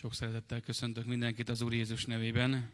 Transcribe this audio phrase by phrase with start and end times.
[0.00, 2.70] Sok szeretettel köszöntök mindenkit az Úr Jézus nevében.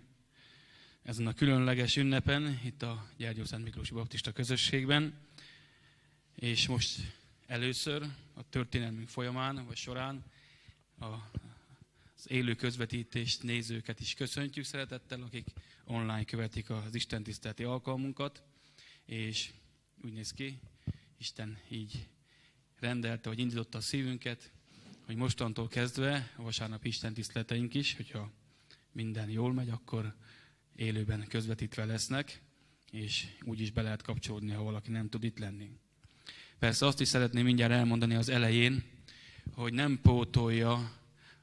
[1.03, 5.15] Ezen a különleges ünnepen, itt a Gyergyó Szent Miklósi Baptista közösségben.
[6.35, 7.01] És most
[7.47, 10.25] először a történelmünk folyamán, vagy során
[10.99, 11.05] a,
[12.17, 15.47] az élő közvetítést nézőket is köszöntjük szeretettel, akik
[15.85, 18.43] online követik az Isten tiszteleti alkalmunkat.
[19.05, 19.51] És
[20.05, 20.61] úgy néz ki,
[21.19, 22.09] Isten így
[22.79, 24.55] rendelte, hogy indította a szívünket,
[25.07, 28.33] hogy mostantól kezdve a vasárnap Isten tiszteleteink is, hogyha
[28.93, 30.15] minden jól megy, akkor
[30.77, 32.43] élőben közvetítve lesznek,
[32.91, 35.71] és úgy is be lehet kapcsolódni, ha valaki nem tud itt lenni.
[36.59, 38.85] Persze azt is szeretném mindjárt elmondani az elején,
[39.53, 40.93] hogy nem pótolja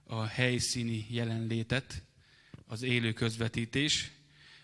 [0.04, 2.04] a helyszíni jelenlétet
[2.66, 4.12] az élő közvetítés,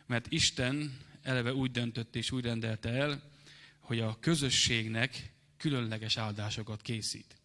[0.05, 3.31] mert Isten eleve úgy döntött és úgy rendelte el,
[3.79, 7.35] hogy a közösségnek különleges áldásokat készít.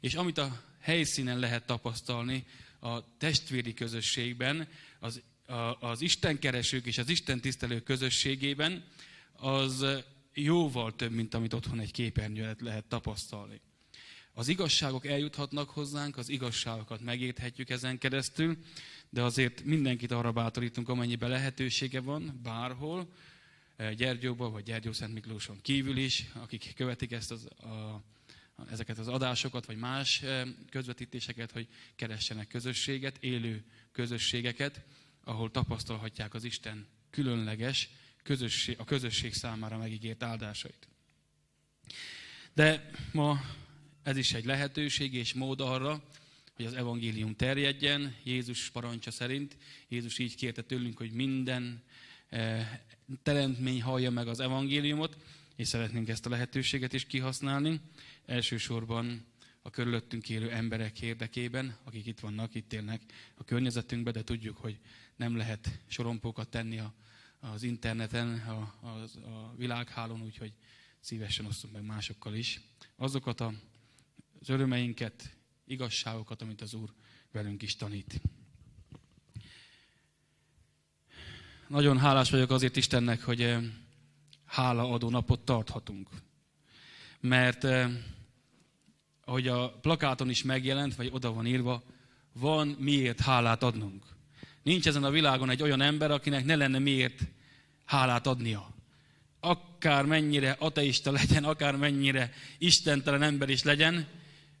[0.00, 2.44] És amit a helyszínen lehet tapasztalni
[2.80, 4.68] a testvéri közösségben,
[5.00, 8.84] az, a, az Isten keresők és az Isten tisztelők közösségében,
[9.32, 9.86] az
[10.34, 13.60] jóval több, mint amit otthon egy képernyőt lehet tapasztalni.
[14.34, 18.56] Az igazságok eljuthatnak hozzánk, az igazságokat megérthetjük ezen keresztül,
[19.10, 23.08] de azért mindenkit arra bátorítunk, amennyiben lehetősége van, bárhol,
[23.96, 28.02] Gyergyóban vagy Gyergyó Szent Miklóson kívül is, akik követik ezt az, a,
[28.70, 34.84] ezeket az adásokat, vagy más eh, közvetítéseket, hogy keressenek közösséget, élő közösségeket,
[35.24, 37.88] ahol tapasztalhatják az Isten különleges,
[38.22, 40.88] közösség, a közösség számára megígért áldásait.
[42.54, 43.40] De ma
[44.02, 46.02] ez is egy lehetőség és mód arra,
[46.54, 49.56] hogy az evangélium terjedjen, Jézus parancsa szerint.
[49.88, 51.82] Jézus így kérte tőlünk, hogy minden
[52.28, 52.80] eh,
[53.22, 55.16] teremtmény hallja meg az evangéliumot,
[55.56, 57.80] és szeretnénk ezt a lehetőséget is kihasználni.
[58.26, 59.26] Elsősorban
[59.62, 63.02] a körülöttünk élő emberek érdekében, akik itt vannak, itt élnek
[63.34, 64.78] a környezetünkben, de tudjuk, hogy
[65.16, 66.94] nem lehet sorompókat tenni a,
[67.40, 68.88] az interneten, a, a,
[69.30, 70.52] a világhálón, úgyhogy
[71.00, 72.60] szívesen osztunk meg másokkal is.
[72.96, 73.52] Azokat a,
[74.40, 76.92] az örömeinket, igazságokat, amit az Úr
[77.32, 78.20] velünk is tanít.
[81.68, 83.62] Nagyon hálás vagyok azért Istennek, hogy eh,
[84.44, 86.08] hálaadó napot tarthatunk.
[87.20, 87.90] Mert eh,
[89.24, 91.82] ahogy a plakáton is megjelent, vagy oda van írva,
[92.32, 94.04] van miért hálát adnunk.
[94.62, 97.20] Nincs ezen a világon egy olyan ember, akinek ne lenne miért
[97.84, 98.70] hálát adnia.
[99.40, 104.06] Akár mennyire ateista legyen, akár mennyire istentelen ember is legyen,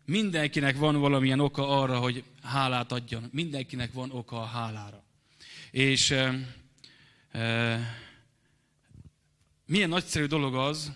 [0.04, 3.28] mindenkinek van valamilyen oka arra, hogy hálát adjon.
[3.32, 5.04] Mindenkinek van oka a hálára.
[5.70, 6.48] És e,
[7.30, 7.80] e,
[9.66, 10.92] milyen nagyszerű dolog az,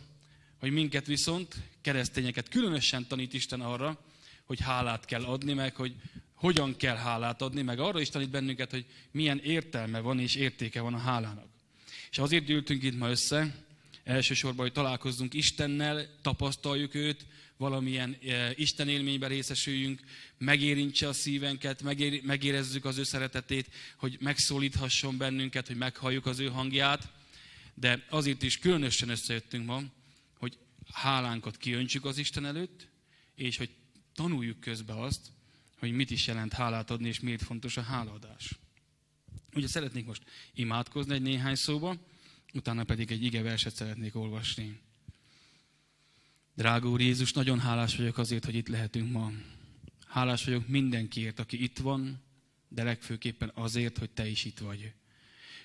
[0.58, 1.56] hogy minket viszont,
[1.86, 3.98] keresztényeket különösen tanít Isten arra,
[4.44, 5.94] hogy hálát kell adni, meg hogy
[6.34, 10.80] hogyan kell hálát adni, meg arra is tanít bennünket, hogy milyen értelme van és értéke
[10.80, 11.48] van a hálának.
[12.10, 13.64] És azért gyűltünk itt ma össze,
[14.04, 17.26] elsősorban, hogy találkozzunk Istennel, tapasztaljuk őt,
[17.56, 20.00] valamilyen e, Isten élményben részesüljünk,
[20.38, 26.46] megérintse a szívenket, megér, megérezzük az ő szeretetét, hogy megszólíthasson bennünket, hogy meghalljuk az ő
[26.46, 27.08] hangját,
[27.74, 29.82] de azért is különösen összejöttünk ma,
[30.92, 32.88] hálánkat kiöntsük az Isten előtt,
[33.34, 33.70] és hogy
[34.14, 35.32] tanuljuk közbe azt,
[35.78, 38.58] hogy mit is jelent hálát adni, és miért fontos a hálaadás.
[39.54, 40.22] Ugye szeretnék most
[40.54, 41.96] imádkozni egy néhány szóba,
[42.52, 44.80] utána pedig egy ige verset szeretnék olvasni.
[46.54, 49.32] Drága Úr Jézus, nagyon hálás vagyok azért, hogy itt lehetünk ma.
[50.06, 52.22] Hálás vagyok mindenkiért, aki itt van,
[52.68, 54.92] de legfőképpen azért, hogy Te is itt vagy.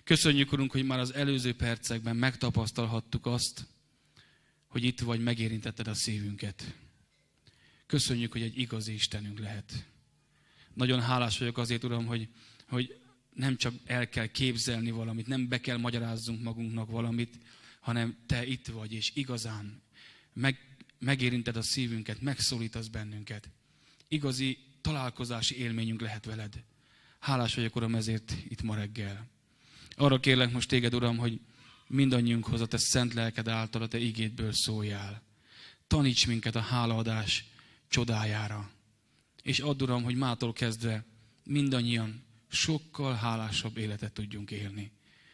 [0.04, 3.68] Köszönjük, Urunk, hogy már az előző percekben megtapasztalhattuk azt,
[4.72, 6.76] hogy itt vagy, megérintetted a szívünket.
[7.86, 9.86] Köszönjük, hogy egy igazi Istenünk lehet.
[10.74, 12.28] Nagyon hálás vagyok azért, Uram, hogy,
[12.68, 13.00] hogy
[13.34, 17.38] nem csak el kell képzelni valamit, nem be kell magyarázzunk magunknak valamit,
[17.80, 19.82] hanem Te itt vagy, és igazán
[20.34, 23.50] meg, megérinted a szívünket, megszólítasz bennünket.
[24.08, 26.64] Igazi találkozási élményünk lehet veled.
[27.20, 29.28] Hálás vagyok, Uram, ezért itt ma reggel.
[29.96, 31.40] Arra kérlek most téged, Uram, hogy
[31.92, 35.22] mindannyiunkhoz a te szent lelked által a te igétből szóljál.
[35.88, 37.46] Taníts minket a hálaadás
[37.88, 38.70] csodájára.
[39.44, 41.06] És add, Uram, hogy mától kezdve
[41.44, 44.92] mindannyian sokkal hálásabb életet tudjunk élni.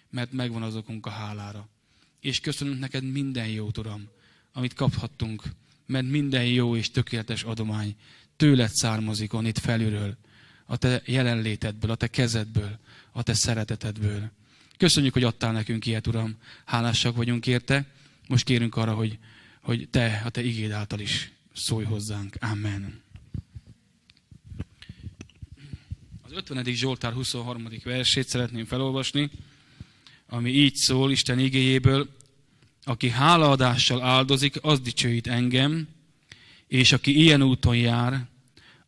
[0.10, 1.70] Mert megvan az okunk a hálára.
[2.20, 4.10] És köszönünk neked minden jót, Uram,
[4.52, 5.44] amit kaphattunk,
[5.86, 7.96] mert minden jó és tökéletes adomány
[8.36, 10.18] tőled származik on itt felülről,
[10.66, 12.80] a te jelenlétedből, a te kezedből,
[13.12, 14.32] a te szeretetedből.
[14.78, 16.36] Köszönjük, hogy adtál nekünk ilyet, Uram.
[16.66, 17.86] Hálásak vagyunk érte.
[18.28, 19.18] Most kérünk arra, hogy,
[19.62, 22.36] hogy Te, a Te igéd által is szólj hozzánk.
[22.40, 23.02] Amen.
[26.22, 26.66] Az 50.
[26.66, 27.68] Zsoltár 23.
[27.84, 29.30] versét szeretném felolvasni,
[30.28, 32.10] ami így szól Isten igéjéből,
[32.84, 35.88] aki hálaadással áldozik, az dicsőít engem,
[36.68, 38.28] és aki ilyen úton jár,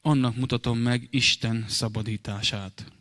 [0.01, 2.91] annak mutatom meg Isten szabadítását.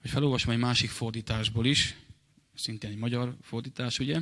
[0.00, 1.94] Hogy felolvasom egy másik fordításból is,
[2.54, 4.20] szintén egy magyar fordítás, ugye?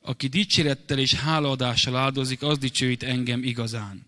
[0.00, 4.06] Aki dicsérettel és hálaadással áldozik, az dicsőít engem igazán.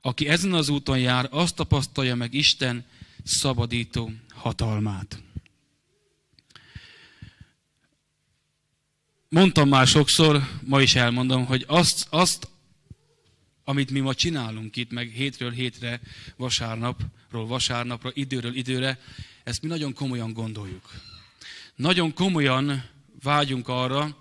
[0.00, 2.84] Aki ezen az úton jár, azt tapasztalja meg Isten
[3.24, 5.22] szabadító hatalmát.
[9.28, 12.48] Mondtam már sokszor, ma is elmondom, hogy azt, azt
[13.64, 16.00] amit mi ma csinálunk itt, meg hétről hétre,
[16.36, 18.98] vasárnapról vasárnapra, időről időre,
[19.44, 20.90] ezt mi nagyon komolyan gondoljuk.
[21.76, 22.84] Nagyon komolyan
[23.22, 24.16] vágyunk arra,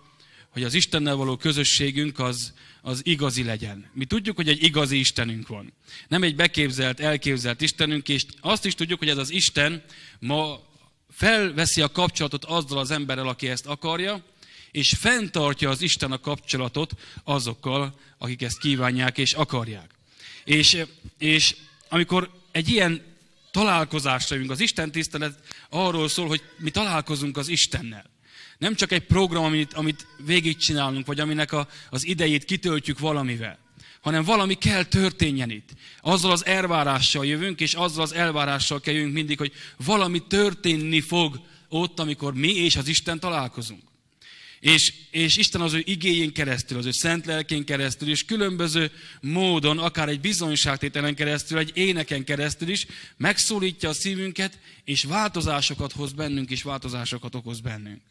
[0.49, 3.89] hogy az Istennel való közösségünk az, az igazi legyen.
[3.93, 5.73] Mi tudjuk, hogy egy igazi Istenünk van.
[6.07, 9.83] Nem egy beképzelt, elképzelt Istenünk, és azt is tudjuk, hogy ez az Isten
[10.19, 10.67] ma
[11.11, 14.23] felveszi a kapcsolatot azzal az emberrel, aki ezt akarja,
[14.71, 16.91] és fenntartja az Isten a kapcsolatot
[17.23, 19.95] azokkal, akik ezt kívánják és akarják.
[20.43, 20.85] És,
[21.17, 21.55] és
[21.89, 23.08] amikor egy ilyen
[23.51, 28.05] találkozásra jövünk, az Isten tisztelet arról szól, hogy mi találkozunk az Istennel.
[28.57, 33.57] Nem csak egy program, amit, amit végigcsinálunk, vagy aminek a, az idejét kitöltjük valamivel,
[34.01, 35.69] hanem valami kell történjen itt.
[36.01, 41.39] Azzal az elvárással jövünk, és azzal az elvárással kell jövünk mindig, hogy valami történni fog
[41.69, 43.88] ott, amikor mi és az Isten találkozunk.
[44.59, 48.91] És, és Isten az ő igényén keresztül, az ő szent lelkén keresztül, és különböző
[49.21, 52.85] módon, akár egy bizonyságtételen keresztül, egy éneken keresztül is
[53.17, 58.01] megszólítja a szívünket, és változásokat hoz bennünk, és változásokat okoz bennünk.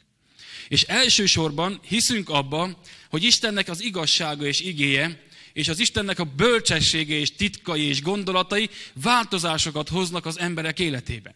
[0.69, 2.77] És elsősorban hiszünk abban,
[3.11, 8.71] hogy Istennek az igazsága és igéje, és az Istennek a bölcsessége és titkai és gondolatai
[9.03, 11.35] változásokat hoznak az emberek életébe.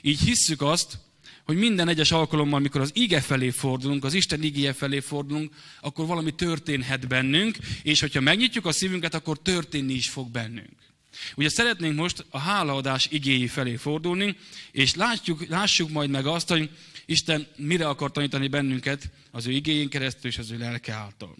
[0.00, 0.98] Így hisszük azt,
[1.44, 6.06] hogy minden egyes alkalommal, amikor az ige felé fordulunk, az Isten igéje felé fordulunk, akkor
[6.06, 10.92] valami történhet bennünk, és hogyha megnyitjuk a szívünket, akkor történni is fog bennünk.
[11.36, 14.36] Ugye szeretnénk most a hálaadás igéi felé fordulni,
[14.70, 16.70] és látjuk, lássuk majd meg azt, hogy
[17.06, 21.36] Isten mire akar tanítani bennünket az ő igényén keresztül és az ő lelke által.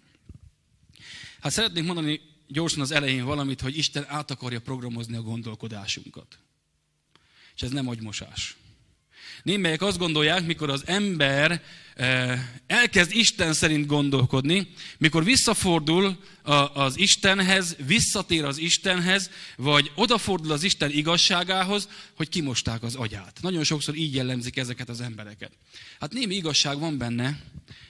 [1.41, 6.39] Hát szeretnénk mondani gyorsan az elején valamit, hogy Isten át akarja programozni a gondolkodásunkat.
[7.55, 8.57] És ez nem agymosás.
[9.45, 11.63] Némelyek azt gondolják, mikor az ember
[11.95, 14.69] eh, elkezd Isten szerint gondolkodni,
[14.99, 16.19] mikor visszafordul
[16.75, 23.39] az Istenhez, visszatér az Istenhez, vagy odafordul az Isten igazságához, hogy kimosták az agyát.
[23.43, 25.51] Nagyon sokszor így jellemzik ezeket az embereket.
[26.01, 27.41] Hát némi igazság van benne,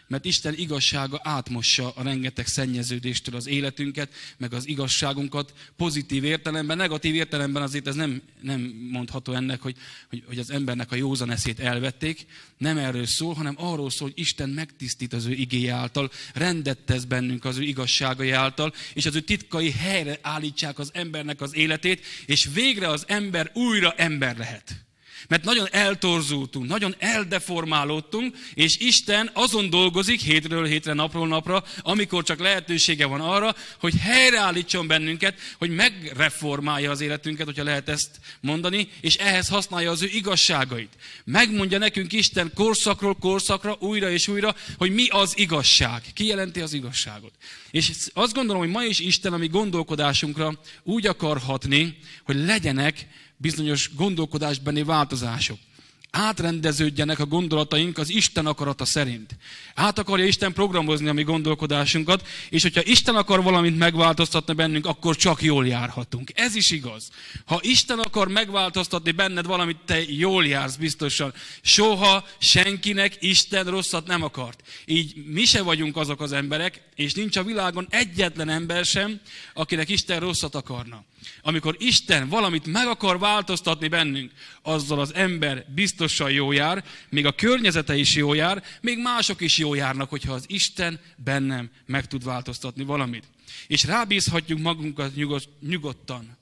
[0.08, 7.14] mert Isten igazsága átmossa a rengeteg szennyeződéstől az életünket, meg az igazságunkat pozitív értelemben, negatív
[7.14, 8.60] értelemben azért ez nem, nem
[8.90, 9.76] mondható ennek, hogy,
[10.08, 12.26] hogy, hogy az embernek a józan eszét elvették.
[12.58, 17.04] Nem erről szól, hanem arról szól, hogy Isten megtisztít az ő igéje által, rendet tesz
[17.04, 22.04] bennünk az ő igazságai által, és az ő titkai helyre állítsák az embernek az életét,
[22.26, 24.83] és végre az ember újra ember lehet.
[25.29, 32.38] Mert nagyon eltorzultunk, nagyon eldeformálódtunk, és Isten azon dolgozik hétről hétre, napról napra, amikor csak
[32.38, 38.11] lehetősége van arra, hogy helyreállítson bennünket, hogy megreformálja az életünket, hogyha lehet ezt
[38.41, 40.93] mondani, és ehhez használja az ő igazságait.
[41.25, 46.02] Megmondja nekünk Isten korszakról korszakra, újra és újra, hogy mi az igazság.
[46.14, 47.33] Ki jelenti az igazságot.
[47.71, 53.07] És azt gondolom, hogy ma is Isten a mi gondolkodásunkra úgy akar hatni, hogy legyenek
[53.44, 55.58] bizonyos gondolkodásbeni változások.
[56.10, 59.36] Átrendeződjenek a gondolataink az Isten akarata szerint.
[59.74, 65.16] Át akarja Isten programozni a mi gondolkodásunkat, és hogyha Isten akar valamit megváltoztatni bennünk, akkor
[65.16, 66.30] csak jól járhatunk.
[66.34, 67.10] Ez is igaz.
[67.44, 71.34] Ha Isten akar megváltoztatni benned valamit, te jól jársz biztosan.
[71.62, 74.62] Soha senkinek Isten rosszat nem akart.
[74.84, 79.20] Így mi se vagyunk azok az emberek, és nincs a világon egyetlen ember sem,
[79.54, 81.04] akinek Isten rosszat akarna.
[81.43, 87.33] Amikor Isten valamit meg akar változtatni bennünk, azzal az ember biztosan jó jár, még a
[87.33, 92.25] környezete is jó jár, még mások is jó járnak, hogyha az Isten bennem meg tud
[92.25, 93.25] változtatni valamit.
[93.66, 95.12] És rábízhatjuk magunkat
[95.61, 96.37] nyugodtan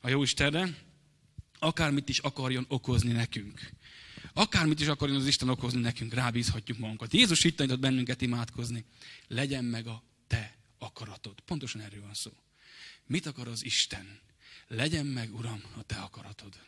[0.00, 0.68] a jó Istenre,
[1.58, 3.72] akármit is akarjon okozni nekünk.
[4.32, 7.12] Akármit is akarjon az Isten okozni nekünk, rábízhatjuk magunkat.
[7.12, 8.84] Jézus itt tanított bennünket imádkozni.
[9.28, 11.40] Legyen meg a te akaratod.
[11.40, 12.30] Pontosan erről van szó.
[13.06, 14.20] Mit akar az Isten?
[14.68, 16.58] Legyen meg, Uram, a te akaratod.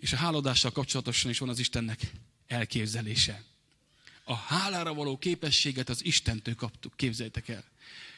[0.00, 2.12] És a háladással kapcsolatosan is van az Istennek
[2.46, 3.44] elképzelése.
[4.24, 7.64] A hálára való képességet az Istentől kaptuk, képzeljétek el.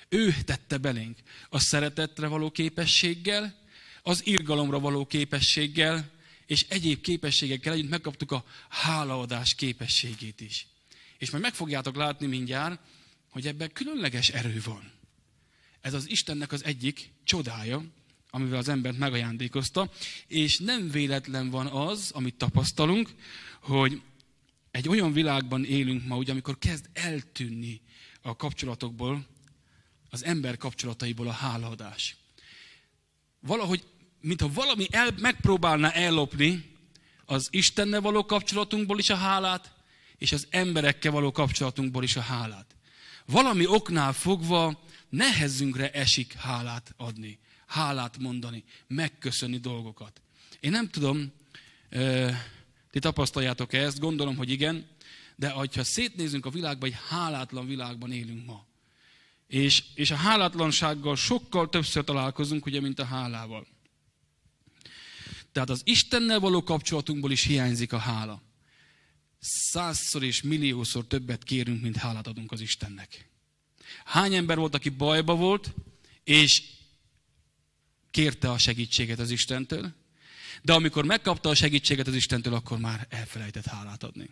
[0.08, 1.18] Ő tette belénk
[1.48, 3.60] a szeretetre való képességgel,
[4.02, 6.10] az irgalomra való képességgel,
[6.46, 10.66] és egyéb képességekkel együtt megkaptuk a hálaadás képességét is.
[11.18, 12.80] És majd meg fogjátok látni mindjárt,
[13.30, 14.92] hogy ebben különleges erő van.
[15.82, 17.84] Ez az Istennek az egyik csodája,
[18.30, 19.90] amivel az embert megajándékozta,
[20.26, 23.14] és nem véletlen van az, amit tapasztalunk,
[23.62, 24.02] hogy
[24.70, 27.80] egy olyan világban élünk ma, ugye, amikor kezd eltűnni
[28.20, 29.26] a kapcsolatokból,
[30.10, 32.16] az ember kapcsolataiból a hálaadás.
[33.40, 33.84] Valahogy,
[34.20, 36.70] mintha valami el, megpróbálna ellopni
[37.24, 39.74] az Istennel való kapcsolatunkból is a hálát,
[40.18, 42.76] és az emberekkel való kapcsolatunkból is a hálát.
[43.26, 44.82] Valami oknál fogva
[45.12, 50.20] nehezünkre esik hálát adni, hálát mondani, megköszönni dolgokat.
[50.60, 51.32] Én nem tudom,
[52.90, 54.86] ti tapasztaljátok -e ezt, gondolom, hogy igen,
[55.36, 58.66] de ha szétnézünk a világba, egy hálátlan világban élünk ma.
[59.46, 63.66] És, és a hálátlansággal sokkal többször találkozunk, ugye, mint a hálával.
[65.52, 68.42] Tehát az Istennel való kapcsolatunkból is hiányzik a hála.
[69.38, 73.31] Százszor és milliószor többet kérünk, mint hálát adunk az Istennek.
[74.04, 75.74] Hány ember volt, aki bajba volt,
[76.24, 76.62] és
[78.10, 79.92] kérte a segítséget az Istentől,
[80.62, 84.28] de amikor megkapta a segítséget az Istentől, akkor már elfelejtett hálát adni.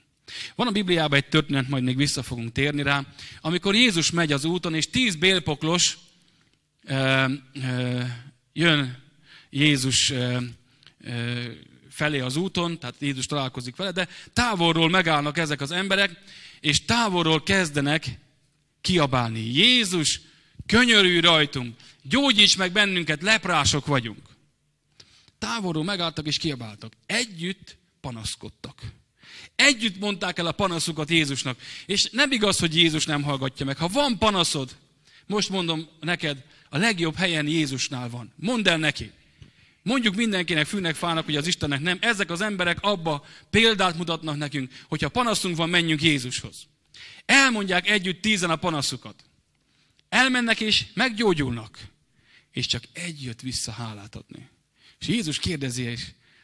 [0.55, 3.07] Van a Bibliában egy történet, majd még vissza fogunk térni rá,
[3.41, 5.99] amikor Jézus megy az úton, és tíz bélpoklos
[6.85, 8.03] ö, ö,
[8.53, 8.99] jön
[9.51, 10.39] Jézus ö,
[11.01, 11.45] ö,
[11.91, 16.11] felé az úton, tehát Jézus találkozik vele, de távolról megállnak ezek az emberek,
[16.61, 18.19] és távolról kezdenek
[18.81, 19.41] kiabálni.
[19.41, 20.21] Jézus,
[20.67, 24.29] könyörülj rajtunk, gyógyíts meg bennünket, leprások vagyunk.
[25.39, 26.93] Távolról megálltak és kiabáltak.
[27.07, 28.81] Együtt panaszkodtak.
[29.57, 31.59] Együtt mondták el a panaszukat Jézusnak.
[31.87, 33.77] És nem igaz, hogy Jézus nem hallgatja meg.
[33.77, 34.77] Ha van panaszod,
[35.27, 38.33] most mondom neked, a legjobb helyen Jézusnál van.
[38.37, 39.11] Mondd el neki.
[39.83, 41.99] Mondjuk mindenkinek, fűnek, fának, hogy az Istennek nem.
[42.01, 46.67] Ezek az emberek abba példát mutatnak nekünk, hogyha panaszunk van, menjünk Jézushoz.
[47.31, 49.25] Elmondják együtt tízen a panaszukat.
[50.09, 51.79] Elmennek és meggyógyulnak.
[52.51, 54.49] És csak egy jött vissza hálát adni.
[54.99, 55.97] És Jézus kérdezi,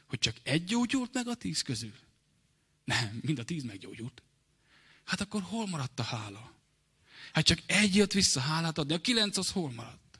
[0.06, 1.92] hogy csak egy gyógyult meg a tíz közül.
[2.84, 4.22] Nem, mind a tíz meggyógyult.
[5.04, 6.52] Hát akkor hol maradt a hála?
[7.32, 10.18] Hát csak egy jött vissza hálát adni, a kilenc az hol maradt?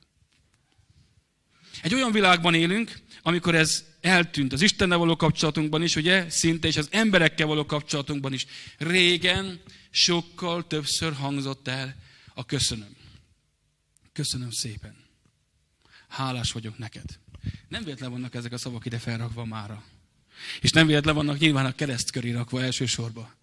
[1.81, 6.77] Egy olyan világban élünk, amikor ez eltűnt az Istennel való kapcsolatunkban is, ugye, szinte, és
[6.77, 8.45] az emberekkel való kapcsolatunkban is.
[8.77, 9.61] Régen
[9.97, 11.95] sokkal többször hangzott el
[12.33, 12.95] a köszönöm.
[14.13, 14.95] Köszönöm szépen.
[16.07, 17.19] Hálás vagyok neked.
[17.67, 19.83] Nem véletlen vannak ezek a szavak ide felrakva mára.
[20.61, 23.33] És nem véletlen vannak nyilván a kereszt köré rakva elsősorban.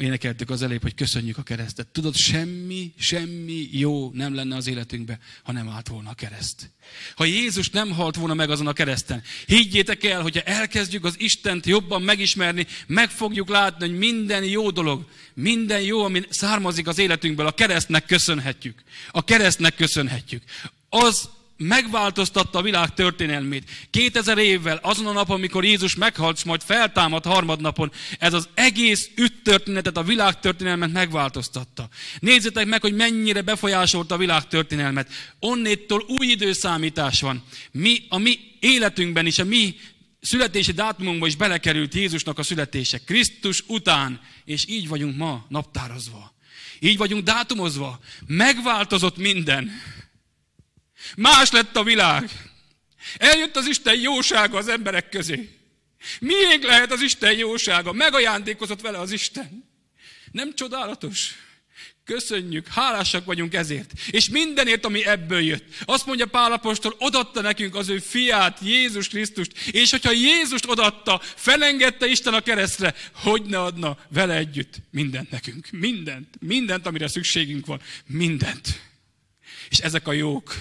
[0.00, 1.86] Énekeltük az elébb, hogy köszönjük a keresztet.
[1.86, 6.70] Tudod, semmi, semmi jó nem lenne az életünkbe, ha nem állt volna a kereszt.
[7.14, 9.22] Ha Jézus nem halt volna meg azon a kereszten.
[9.46, 15.04] Higgyétek el, hogyha elkezdjük az Istent jobban megismerni, meg fogjuk látni, hogy minden jó dolog,
[15.34, 18.82] minden jó, ami származik az életünkből, a keresztnek köszönhetjük.
[19.10, 20.42] A keresztnek köszönhetjük.
[20.88, 21.28] Az
[21.62, 23.70] megváltoztatta a világ történelmét.
[23.90, 29.10] 2000 évvel, azon a napon, amikor Jézus meghalt, és majd feltámad harmadnapon, ez az egész
[29.16, 31.88] üttörténetet, a világ történelmet megváltoztatta.
[32.20, 35.08] Nézzétek meg, hogy mennyire befolyásolta a világ történelmet.
[35.38, 37.44] Onnéttól új időszámítás van.
[37.70, 39.74] Mi, a mi életünkben is, a mi
[40.20, 42.98] születési dátumunkban is belekerült Jézusnak a születése.
[42.98, 46.34] Krisztus után, és így vagyunk ma naptározva.
[46.78, 48.00] Így vagyunk dátumozva.
[48.26, 49.70] Megváltozott minden.
[51.16, 52.30] Más lett a világ.
[53.16, 55.58] Eljött az Isten jósága az emberek közé.
[56.20, 57.92] Miért lehet az Isten jósága?
[57.92, 59.70] Megajándékozott vele az Isten.
[60.32, 61.34] Nem csodálatos?
[62.04, 63.92] Köszönjük, hálásak vagyunk ezért.
[64.10, 65.64] És mindenért, ami ebből jött.
[65.84, 69.52] Azt mondja Pálapostól, odatta nekünk az ő fiát, Jézus Krisztust.
[69.70, 75.68] És hogyha Jézust odatta, felengedte Isten a keresztre, hogy ne adna vele együtt mindent nekünk.
[75.70, 76.28] Mindent.
[76.40, 77.80] Mindent, amire szükségünk van.
[78.06, 78.80] Mindent.
[79.68, 80.54] És ezek a jók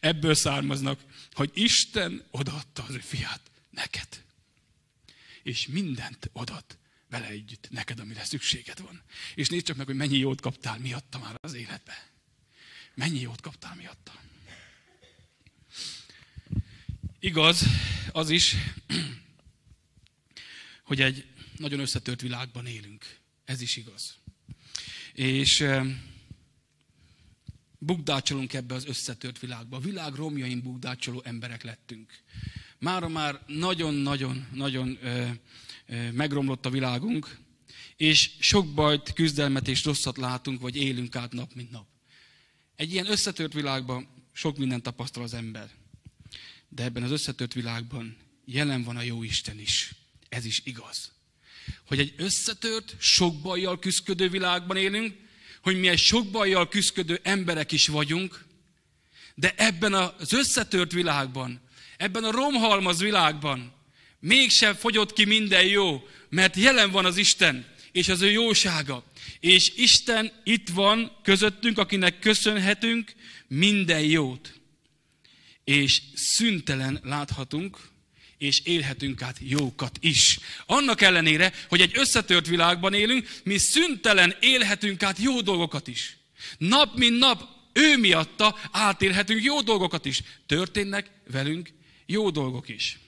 [0.00, 1.00] ebből származnak,
[1.32, 3.40] hogy Isten odaadta az ő fiát
[3.70, 4.24] neked.
[5.42, 6.64] És mindent odaad
[7.08, 9.02] vele együtt neked, amire szükséged van.
[9.34, 12.10] És nézd csak meg, hogy mennyi jót kaptál miatta már az életbe.
[12.94, 14.20] Mennyi jót kaptál miatta.
[17.20, 17.62] Igaz,
[18.12, 18.54] az is,
[20.88, 21.26] hogy egy
[21.56, 23.16] nagyon összetört világban élünk.
[23.44, 24.16] Ez is igaz.
[25.12, 25.64] És
[27.78, 29.76] bukdácsolunk ebbe az összetört világba.
[29.76, 32.12] A világ romjain bukdácsoló emberek lettünk.
[32.78, 34.98] Mára már nagyon-nagyon-nagyon
[36.12, 37.38] megromlott a világunk,
[37.96, 41.86] és sok bajt, küzdelmet és rosszat látunk, vagy élünk át nap, mint nap.
[42.76, 45.70] Egy ilyen összetört világban sok mindent tapasztal az ember.
[46.68, 49.94] de ebben az összetört világban jelen van a jó Isten is.
[50.28, 51.12] Ez is igaz.
[51.86, 55.14] Hogy egy összetört, sok bajjal küzdködő világban élünk,
[55.68, 58.44] hogy mi egy sok bajjal küzdködő emberek is vagyunk,
[59.34, 61.60] de ebben az összetört világban,
[61.96, 63.72] ebben a romhalmaz világban
[64.20, 69.04] mégsem fogyott ki minden jó, mert jelen van az Isten, és az ő jósága.
[69.40, 73.12] És Isten itt van közöttünk, akinek köszönhetünk
[73.48, 74.60] minden jót.
[75.64, 77.78] És szüntelen láthatunk,
[78.38, 80.38] és élhetünk át jókat is.
[80.66, 86.16] Annak ellenére, hogy egy összetört világban élünk, mi szüntelen élhetünk át jó dolgokat is.
[86.58, 90.22] Nap mint nap ő miatta átélhetünk jó dolgokat is.
[90.46, 91.70] Történnek velünk
[92.06, 92.98] jó dolgok is.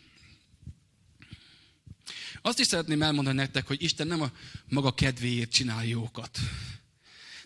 [2.42, 4.32] Azt is szeretném elmondani nektek, hogy Isten nem a
[4.68, 6.38] maga kedvéért csinál jókat.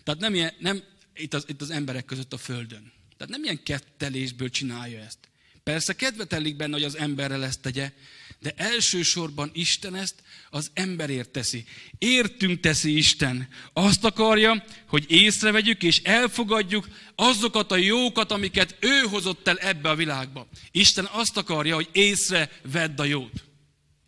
[0.03, 2.91] Tehát nem, ilyen, nem itt, az, itt az emberek között a földön.
[3.17, 5.17] Tehát nem ilyen kettelésből csinálja ezt.
[5.65, 7.91] Persze kedve telik benne, hogy az emberrel ezt tegye,
[8.39, 11.65] de elsősorban Isten ezt az emberért teszi.
[11.97, 13.47] Értünk teszi Isten.
[13.73, 19.95] Azt akarja, hogy észrevegyük és elfogadjuk azokat a jókat, amiket ő hozott el ebbe a
[19.95, 20.47] világba.
[20.71, 23.43] Isten azt akarja, hogy észre vedd a jót.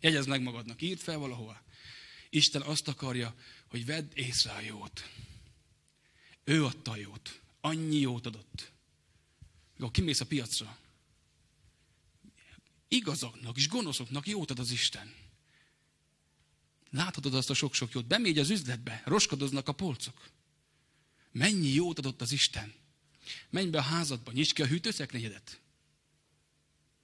[0.00, 1.62] Jegyezd meg magadnak, írd fel valahova.
[2.30, 3.34] Isten azt akarja,
[3.68, 5.08] hogy vedd észre a jót.
[6.44, 7.40] Ő adta a jót.
[7.60, 8.70] Annyi jót adott.
[9.76, 10.76] Mikor kimész a piacra,
[12.88, 15.14] igazaknak és gonoszoknak jót ad az Isten.
[16.90, 18.06] Láthatod azt a sok-sok jót.
[18.06, 20.30] Bemégy az üzletbe, roskadoznak a polcok.
[21.32, 22.74] Mennyi jót adott az Isten.
[23.50, 25.60] Menj be a házadba, nyisd ki a hűtőszekrényedet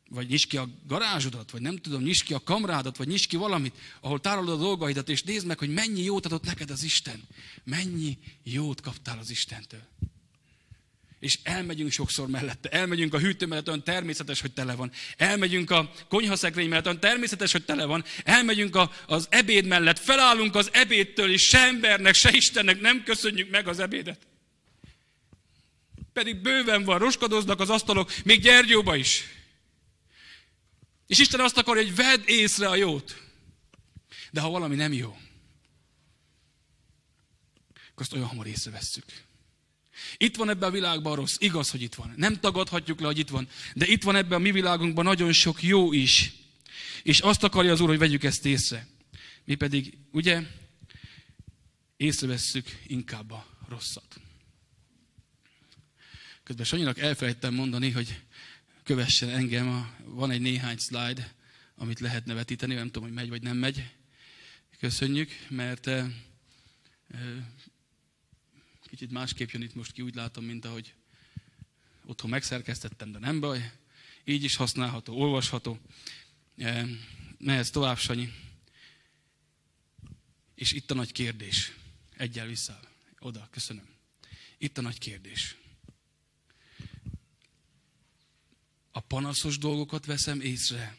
[0.08, 3.36] vagy nyisd ki a garázsodat, vagy nem tudom, nyisd ki a kamrádat, vagy nyisd ki
[3.36, 7.22] valamit, ahol tárolod a dolgaidat, és nézd meg, hogy mennyi jót adott neked az Isten.
[7.64, 9.82] Mennyi jót kaptál az Istentől.
[11.24, 12.68] És elmegyünk sokszor mellette.
[12.68, 14.92] Elmegyünk a hűtő mellett, olyan természetes, hogy tele van.
[15.16, 18.04] Elmegyünk a konyhaszekrény mellett, olyan természetes, hogy tele van.
[18.24, 23.50] Elmegyünk a, az ebéd mellett, felállunk az ebédtől, és se embernek, se Istennek nem köszönjük
[23.50, 24.26] meg az ebédet.
[26.12, 29.24] Pedig bőven van, roskadoznak az asztalok, még Gyergyóba is.
[31.06, 33.22] És Isten azt akarja, hogy vedd észre a jót.
[34.30, 35.18] De ha valami nem jó,
[37.68, 39.04] akkor azt olyan hamar észrevesszük.
[40.16, 42.12] Itt van ebben a világban a rossz, igaz, hogy itt van.
[42.16, 43.48] Nem tagadhatjuk le, hogy itt van.
[43.74, 46.32] De itt van ebben a mi világunkban nagyon sok jó is.
[47.02, 48.86] És azt akarja az Úr, hogy vegyük ezt észre.
[49.44, 50.42] Mi pedig, ugye,
[51.96, 54.20] észrevesszük inkább a rosszat.
[56.42, 58.20] Közben Sanyinak elfelejtettem mondani, hogy
[58.82, 59.94] kövessen engem.
[60.04, 61.34] Van egy néhány slide,
[61.76, 63.90] amit lehetne vetíteni, nem tudom, hogy megy vagy nem megy.
[64.80, 65.90] Köszönjük, mert
[68.96, 70.94] kicsit másképp jön itt most ki, úgy látom, mint ahogy
[72.06, 73.72] otthon megszerkesztettem, de nem baj.
[74.24, 75.78] Így is használható, olvasható.
[77.38, 78.32] Mehetsz tovább, Sanyi.
[80.54, 81.72] És itt a nagy kérdés.
[82.16, 82.80] Egyel vissza.
[83.18, 83.88] Oda, köszönöm.
[84.58, 85.56] Itt a nagy kérdés.
[88.96, 90.96] a panaszos dolgokat veszem észre,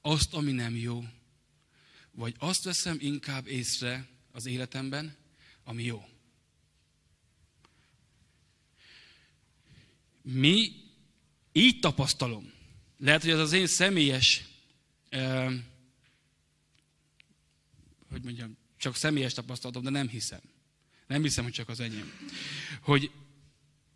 [0.00, 1.04] azt, ami nem jó,
[2.10, 5.16] vagy azt veszem inkább észre az életemben,
[5.64, 6.15] ami jó.
[10.32, 10.72] Mi
[11.52, 12.52] így tapasztalom.
[12.98, 14.44] Lehet, hogy ez az én személyes,
[15.08, 15.52] eh,
[18.10, 20.40] hogy mondjam, csak személyes tapasztalatom, de nem hiszem.
[21.06, 22.12] Nem hiszem, hogy csak az enyém.
[22.80, 23.10] Hogy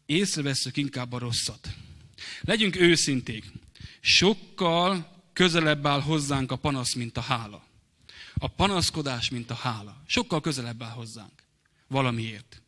[0.07, 1.69] észreveszünk inkább a rosszat.
[2.41, 3.45] Legyünk őszinték.
[4.01, 7.67] Sokkal közelebb áll hozzánk a panasz, mint a hála.
[8.35, 10.03] A panaszkodás, mint a hála.
[10.07, 11.43] Sokkal közelebb áll hozzánk.
[11.87, 12.63] Valamiért.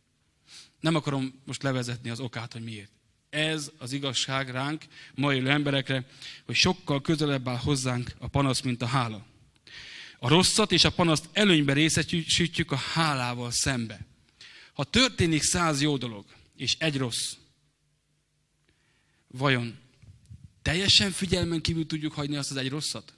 [0.79, 2.91] Nem akarom most levezetni az okát, hogy miért.
[3.33, 4.83] Ez az igazság ránk,
[5.15, 6.05] mai élő emberekre,
[6.45, 9.25] hogy sokkal közelebb áll hozzánk a panasz, mint a hála.
[10.19, 13.99] A rosszat és a panaszt előnybe részesítjük a hálával szembe.
[14.73, 17.33] Ha történik száz jó dolog, és egy rossz,
[19.37, 19.77] Vajon
[20.61, 23.13] teljesen figyelmen kívül tudjuk hagyni azt az egy rosszat?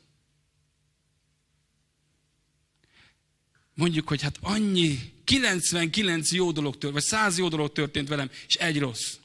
[3.74, 8.56] Mondjuk, hogy hát annyi 99 jó dolog történt, vagy 100 jó dolog történt velem, és
[8.56, 9.16] egy rossz.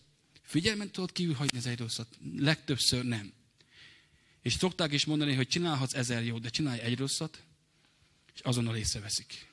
[0.50, 2.18] Figyelmen tudod kívül hagyni az egy rosszat?
[2.36, 3.32] Legtöbbször nem.
[4.42, 7.42] És szokták is mondani, hogy csinálhatsz ezer jót, de csinálj egy rosszat,
[8.34, 9.48] és azonnal észreveszik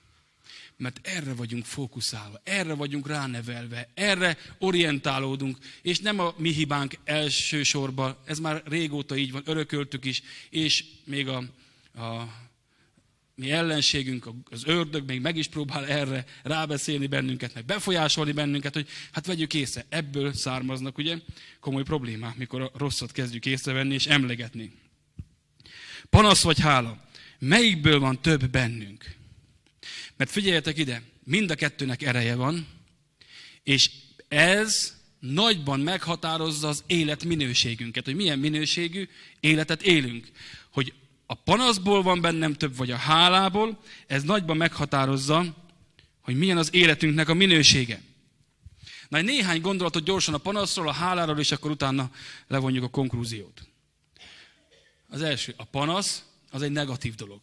[0.78, 8.18] mert erre vagyunk fókuszálva, erre vagyunk ránevelve, erre orientálódunk, és nem a mi hibánk elsősorban,
[8.26, 11.38] ez már régóta így van, örököltük is, és még a,
[11.94, 12.47] a
[13.38, 18.88] mi ellenségünk, az ördög még meg is próbál erre rábeszélni bennünket, meg befolyásolni bennünket, hogy
[19.12, 19.86] hát vegyük észre.
[19.90, 21.18] Ebből származnak ugye
[21.60, 24.72] komoly problémák, mikor a rosszat kezdjük észrevenni és emlegetni.
[26.10, 27.06] Panasz vagy hála?
[27.40, 29.16] Melyikből van több bennünk?
[30.16, 32.68] Mert figyeljetek ide, mind a kettőnek ereje van,
[33.64, 33.90] és
[34.28, 39.08] ez nagyban meghatározza az élet minőségünket, hogy milyen minőségű
[39.40, 40.28] életet élünk.
[40.72, 40.94] Hogy
[41.30, 45.56] a panaszból van bennem több, vagy a hálából, ez nagyban meghatározza,
[46.22, 48.02] hogy milyen az életünknek a minősége.
[49.10, 52.12] Na, néhány gondolatot gyorsan a panaszról, a háláról, és akkor utána
[52.48, 53.68] levonjuk a konklúziót.
[55.10, 57.42] Az első, a panasz az egy negatív dolog.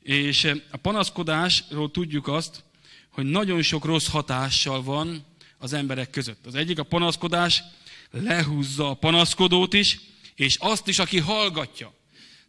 [0.00, 2.64] És eh, a panaszkodásról tudjuk azt,
[3.10, 5.24] hogy nagyon sok rossz hatással van
[5.58, 6.46] az emberek között.
[6.46, 7.62] Az egyik a panaszkodás
[8.10, 10.00] lehúzza a panaszkodót is,
[10.34, 11.98] és azt is, aki hallgatja.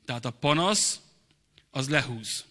[0.05, 0.99] Tehát a panasz,
[1.71, 2.45] az lehúz.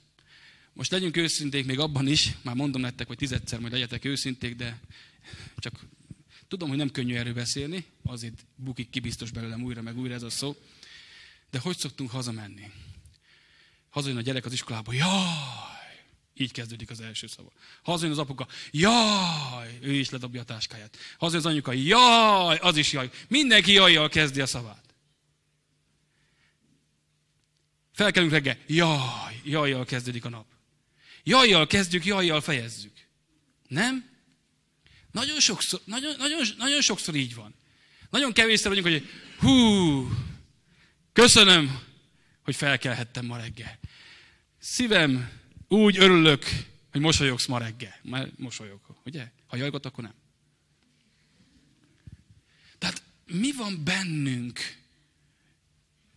[0.72, 4.80] Most legyünk őszinték még abban is, már mondom nektek, hogy tizedszer majd legyetek őszinték, de
[5.56, 5.86] csak
[6.48, 10.22] tudom, hogy nem könnyű erről beszélni, azért bukik ki biztos belőlem újra meg újra ez
[10.22, 10.56] a szó.
[11.50, 12.70] De hogy szoktunk hazamenni?
[13.90, 16.04] Hazajön a gyerek az iskolába, jaj!
[16.34, 17.52] Így kezdődik az első szava.
[17.82, 19.78] Hazajön az apuka, jaj!
[19.80, 20.96] Ő is ledobja a táskáját.
[21.18, 22.56] Hazajön az anyuka, jaj!
[22.56, 23.10] Az is jaj.
[23.28, 24.89] Mindenki jajjal kezdi a szavát.
[28.00, 30.46] Felkelünk reggel, jaj, jajjal kezdődik a nap.
[31.22, 32.92] Jajjal kezdjük, jajjal fejezzük.
[33.68, 34.08] Nem?
[35.12, 37.54] Nagyon sokszor, nagyon, nagyon, nagyon sokszor így van.
[38.10, 39.08] Nagyon kevésszer vagyunk, hogy
[39.38, 40.08] hú,
[41.12, 41.80] köszönöm,
[42.42, 43.78] hogy felkelhettem ma reggel.
[44.58, 45.30] Szívem,
[45.68, 46.44] úgy örülök,
[46.92, 47.96] hogy mosolyogsz ma reggel.
[48.02, 49.30] Már mosolyog, ugye?
[49.46, 50.14] Ha jajgot, akkor nem.
[52.78, 54.76] Tehát mi van bennünk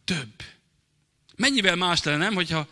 [0.03, 0.33] több?
[1.35, 2.67] Mennyivel más lenne, nem, hogyha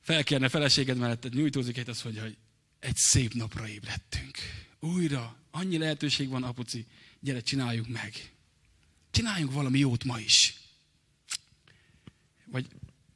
[0.00, 2.36] felkérne feleséged mellett, nyújtózik egy az, hogy, hogy
[2.80, 4.38] egy szép napra ébredtünk.
[4.80, 6.86] Újra, annyi lehetőség van, apuci,
[7.20, 8.32] gyere, csináljuk meg.
[9.10, 10.54] Csináljunk valami jót ma is.
[12.44, 12.66] Vagy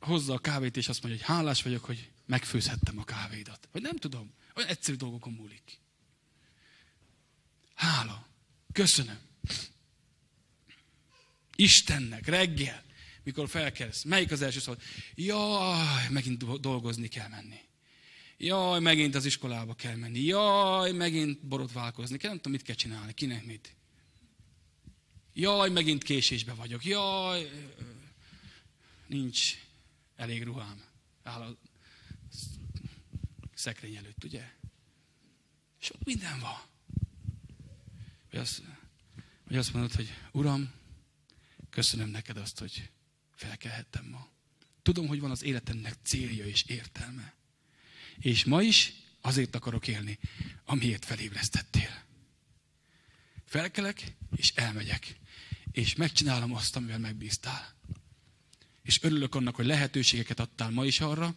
[0.01, 3.69] hozza a kávét, és azt mondja, hogy hálás vagyok, hogy megfőzhettem a kávédat.
[3.73, 5.79] Vagy nem tudom, olyan egyszerű dolgokon múlik.
[7.75, 8.27] Hála.
[8.73, 9.19] Köszönöm.
[11.57, 12.83] Istennek reggel
[13.25, 14.03] mikor felkelsz?
[14.03, 14.75] Melyik az első szó?
[15.15, 17.61] Jaj, megint dolgozni kell menni.
[18.37, 20.21] Jaj, megint az iskolába kell menni.
[20.21, 22.29] Jaj, megint borotválkozni kell.
[22.29, 23.15] Nem tudom, mit kell csinálni.
[23.15, 23.77] Kinek mit?
[25.33, 26.85] Jaj, megint késésbe vagyok.
[26.85, 27.51] Jaj,
[29.07, 29.55] nincs
[30.17, 30.83] elég ruhám.
[31.23, 31.57] Áll a
[33.55, 34.51] szekrény előtt, ugye?
[35.79, 36.61] Sok minden van.
[38.31, 38.63] Vagy azt,
[39.45, 40.73] vagy azt mondod, hogy Uram,
[41.71, 42.91] köszönöm neked azt, hogy
[43.43, 44.29] felkelhettem ma.
[44.83, 47.35] Tudom, hogy van az életemnek célja és értelme.
[48.19, 50.19] És ma is azért akarok élni,
[50.65, 52.03] amiért felébresztettél.
[53.45, 55.17] Felkelek, és elmegyek.
[55.73, 57.75] És megcsinálom azt, amivel megbíztál.
[58.83, 61.35] És örülök annak, hogy lehetőségeket adtál ma is arra,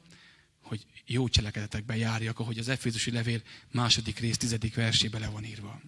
[0.62, 3.42] hogy jó cselekedetekben járjak, ahogy az Efézusi levél
[3.72, 5.82] második rész tizedik versében le van írva.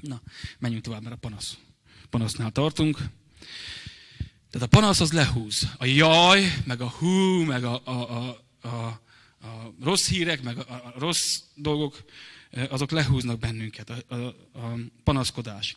[0.00, 0.22] Na,
[0.58, 1.58] menjünk tovább, mert a panasz.
[2.10, 2.98] Panasznál tartunk.
[4.50, 5.68] Tehát a panasz az lehúz.
[5.78, 8.68] A jaj, meg a hú, meg a, a, a, a,
[9.46, 12.04] a rossz hírek, meg a, a rossz dolgok,
[12.50, 13.90] eh, azok lehúznak bennünket.
[13.90, 14.26] A, a,
[14.58, 15.76] a panaszkodás.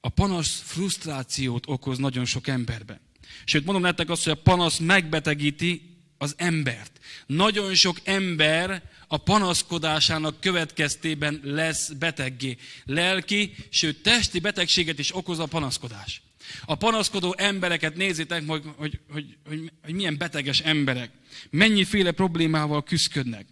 [0.00, 3.00] A panasz frusztrációt okoz nagyon sok emberben.
[3.44, 7.00] Sőt, mondom nektek azt, hogy a panasz megbetegíti az embert.
[7.26, 12.56] Nagyon sok ember a panaszkodásának következtében lesz beteggé.
[12.84, 16.22] Lelki, sőt testi betegséget is okoz a panaszkodás.
[16.64, 21.10] A panaszkodó embereket nézzétek, hogy, hogy, hogy, hogy, hogy milyen beteges emberek.
[21.50, 23.46] Mennyiféle problémával küzdködnek.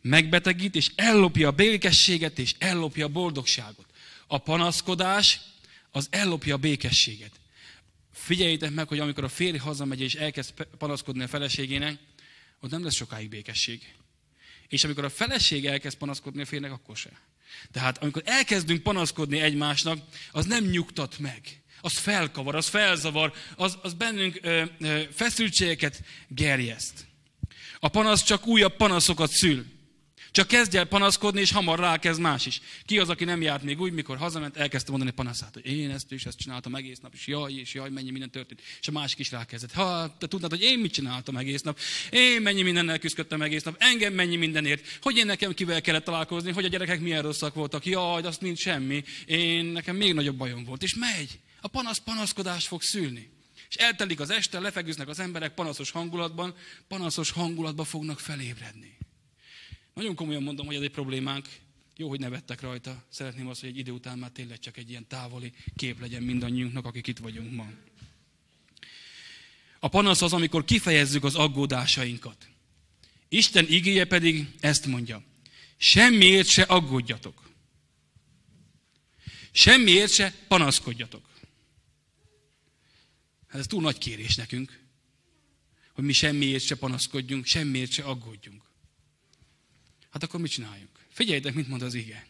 [0.00, 3.86] Megbetegít, és ellopja a békességet, és ellopja a boldogságot.
[4.26, 5.40] A panaszkodás
[5.90, 7.32] az ellopja a békességet.
[8.12, 11.98] Figyeljétek meg, hogy amikor a férj hazamegy és elkezd panaszkodni a feleségének,
[12.60, 13.94] ott nem lesz sokáig békesség.
[14.68, 17.10] És amikor a feleség elkezd panaszkodni a férnek, akkor se.
[17.72, 19.98] Tehát amikor elkezdünk panaszkodni egymásnak,
[20.30, 27.06] az nem nyugtat meg az felkavar, az felzavar, az, az bennünk ö, ö, feszültségeket gerjeszt.
[27.78, 29.64] A panasz csak újabb panaszokat szül.
[30.36, 32.60] Csak kezdj el panaszkodni, és hamar rákezd más is.
[32.84, 36.12] Ki az, aki nem járt még úgy, mikor hazament, elkezdte mondani panaszát, hogy én ezt
[36.12, 38.62] is, ezt csináltam egész nap, és jaj, és jaj, mennyi minden történt.
[38.80, 39.72] És a másik is rákezdett.
[39.72, 41.78] Ha te tudnád, hogy én mit csináltam egész nap,
[42.10, 46.52] én mennyi mindennel küzdöttem egész nap, engem mennyi mindenért, hogy én nekem kivel kellett találkozni,
[46.52, 50.64] hogy a gyerekek milyen rosszak voltak, jaj, azt nincs semmi, én nekem még nagyobb bajom
[50.64, 50.82] volt.
[50.82, 51.38] És megy.
[51.60, 53.30] A panasz panaszkodást fog szülni.
[53.68, 56.54] És eltelik az este, lefeküznek az emberek panaszos hangulatban,
[56.88, 58.95] panaszos hangulatban fognak felébredni.
[59.96, 61.48] Nagyon komolyan mondom, hogy ez egy problémánk.
[61.96, 63.04] Jó, hogy nevettek rajta.
[63.08, 66.84] Szeretném azt, hogy egy idő után már tényleg csak egy ilyen távoli kép legyen mindannyiunknak,
[66.84, 67.70] akik itt vagyunk ma.
[69.78, 72.48] A panasz az, amikor kifejezzük az aggódásainkat.
[73.28, 75.22] Isten igéje pedig ezt mondja.
[75.76, 77.50] Semmiért se aggódjatok.
[79.50, 81.28] Semmiért se panaszkodjatok.
[83.46, 84.80] Hát ez túl nagy kérés nekünk,
[85.92, 88.64] hogy mi semmiért se panaszkodjunk, semmiért se aggódjunk.
[90.16, 90.90] Hát akkor mit csináljunk?
[91.08, 92.26] Figyeljétek, mit mond az ige.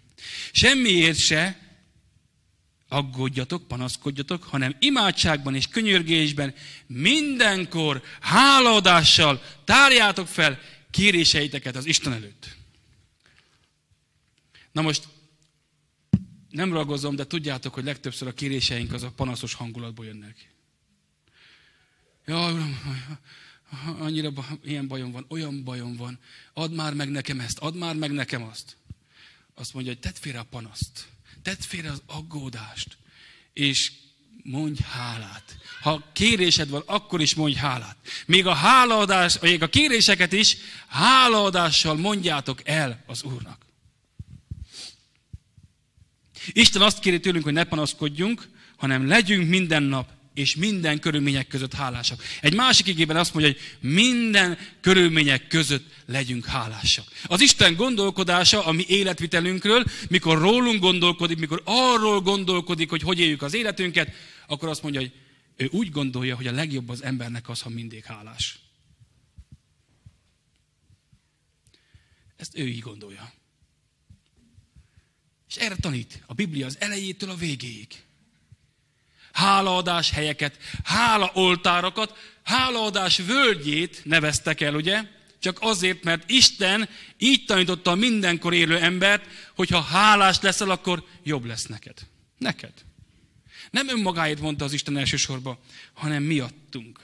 [0.52, 1.58] Semmiért se
[2.88, 6.54] aggódjatok, panaszkodjatok, hanem imádságban és könyörgésben
[6.86, 12.56] mindenkor hálaadással tárjátok fel kéréseiteket az Isten előtt.
[14.72, 15.08] Na most
[16.50, 20.50] nem ragozom, de tudjátok, hogy legtöbbször a kéréseink az a panaszos hangulatból jönnek.
[22.24, 22.80] Ja, uram,
[23.98, 24.32] annyira
[24.64, 26.18] ilyen bajom van, olyan bajom van,
[26.52, 28.76] add már meg nekem ezt, add már meg nekem azt.
[29.54, 31.06] Azt mondja, hogy tedd félre a panaszt,
[31.42, 32.96] tedd félre az aggódást,
[33.52, 33.92] és
[34.42, 35.56] mondj hálát.
[35.80, 37.96] Ha kérésed van, akkor is mondj hálát.
[38.26, 43.64] Még a hálaadás, még a kéréseket is hálaadással mondjátok el az Úrnak.
[46.52, 51.74] Isten azt kéri tőlünk, hogy ne panaszkodjunk, hanem legyünk minden nap és minden körülmények között
[51.74, 52.22] hálásak.
[52.40, 57.06] Egy másik igében azt mondja, hogy minden körülmények között legyünk hálásak.
[57.24, 63.42] Az Isten gondolkodása a mi életvitelünkről, mikor rólunk gondolkodik, mikor arról gondolkodik, hogy hogy éljük
[63.42, 64.12] az életünket,
[64.46, 65.12] akkor azt mondja, hogy
[65.56, 68.58] ő úgy gondolja, hogy a legjobb az embernek az, ha mindig hálás.
[72.36, 73.32] Ezt ő így gondolja.
[75.48, 78.05] És erre tanít a Biblia az elejétől a végéig
[79.36, 85.02] hálaadás helyeket, hálaoltárakat, hálaadás völgyét neveztek el, ugye?
[85.38, 91.04] Csak azért, mert Isten így tanította a mindenkor élő embert, hogy ha hálás leszel, akkor
[91.22, 91.98] jobb lesz neked.
[92.38, 92.72] Neked.
[93.70, 95.58] Nem önmagáért mondta az Isten elsősorban,
[95.92, 97.00] hanem miattunk.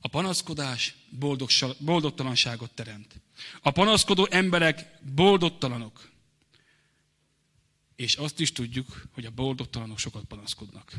[0.00, 0.94] A panaszkodás
[1.78, 3.14] boldogtalanságot teremt.
[3.62, 6.07] A panaszkodó emberek boldogtalanok.
[7.98, 10.92] És azt is tudjuk, hogy a boldogtalanok sokat panaszkodnak.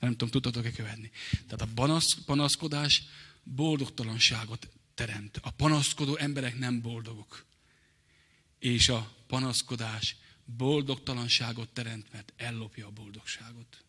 [0.00, 1.10] Nem tudom, tudtatok-e követni.
[1.30, 3.02] Tehát a panasz, panaszkodás
[3.42, 5.38] boldogtalanságot teremt.
[5.42, 7.44] A panaszkodó emberek nem boldogok.
[8.58, 13.84] És a panaszkodás boldogtalanságot teremt, mert ellopja a boldogságot.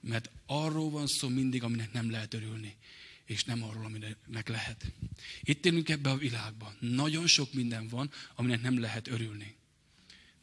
[0.00, 2.76] Mert arról van szó mindig, aminek nem lehet örülni,
[3.24, 4.92] és nem arról, aminek lehet.
[5.40, 6.76] Itt élünk ebbe a világban.
[6.80, 9.60] Nagyon sok minden van, aminek nem lehet örülni.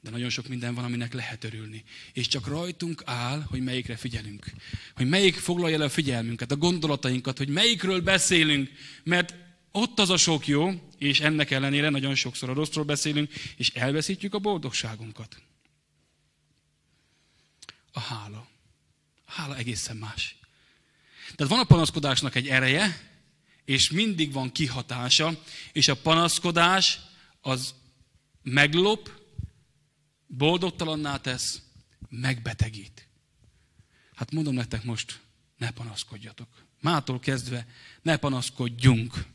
[0.01, 1.83] De nagyon sok minden van, aminek lehet örülni.
[2.13, 4.45] És csak rajtunk áll, hogy melyikre figyelünk.
[4.95, 8.69] Hogy melyik foglalja el a figyelmünket, a gondolatainkat, hogy melyikről beszélünk.
[9.03, 9.35] Mert
[9.71, 14.33] ott az a sok jó, és ennek ellenére nagyon sokszor a rosszról beszélünk, és elveszítjük
[14.33, 15.41] a boldogságunkat.
[17.91, 18.47] A hála.
[19.25, 20.35] A hála egészen más.
[21.35, 23.09] Tehát van a panaszkodásnak egy ereje,
[23.65, 26.99] és mindig van kihatása, és a panaszkodás
[27.41, 27.73] az
[28.43, 29.18] meglop,
[30.29, 31.61] boldogtalanná tesz,
[32.09, 33.07] megbetegít.
[34.15, 35.19] Hát mondom nektek most,
[35.57, 36.47] ne panaszkodjatok.
[36.81, 37.65] Mától kezdve
[38.01, 39.25] ne panaszkodjunk.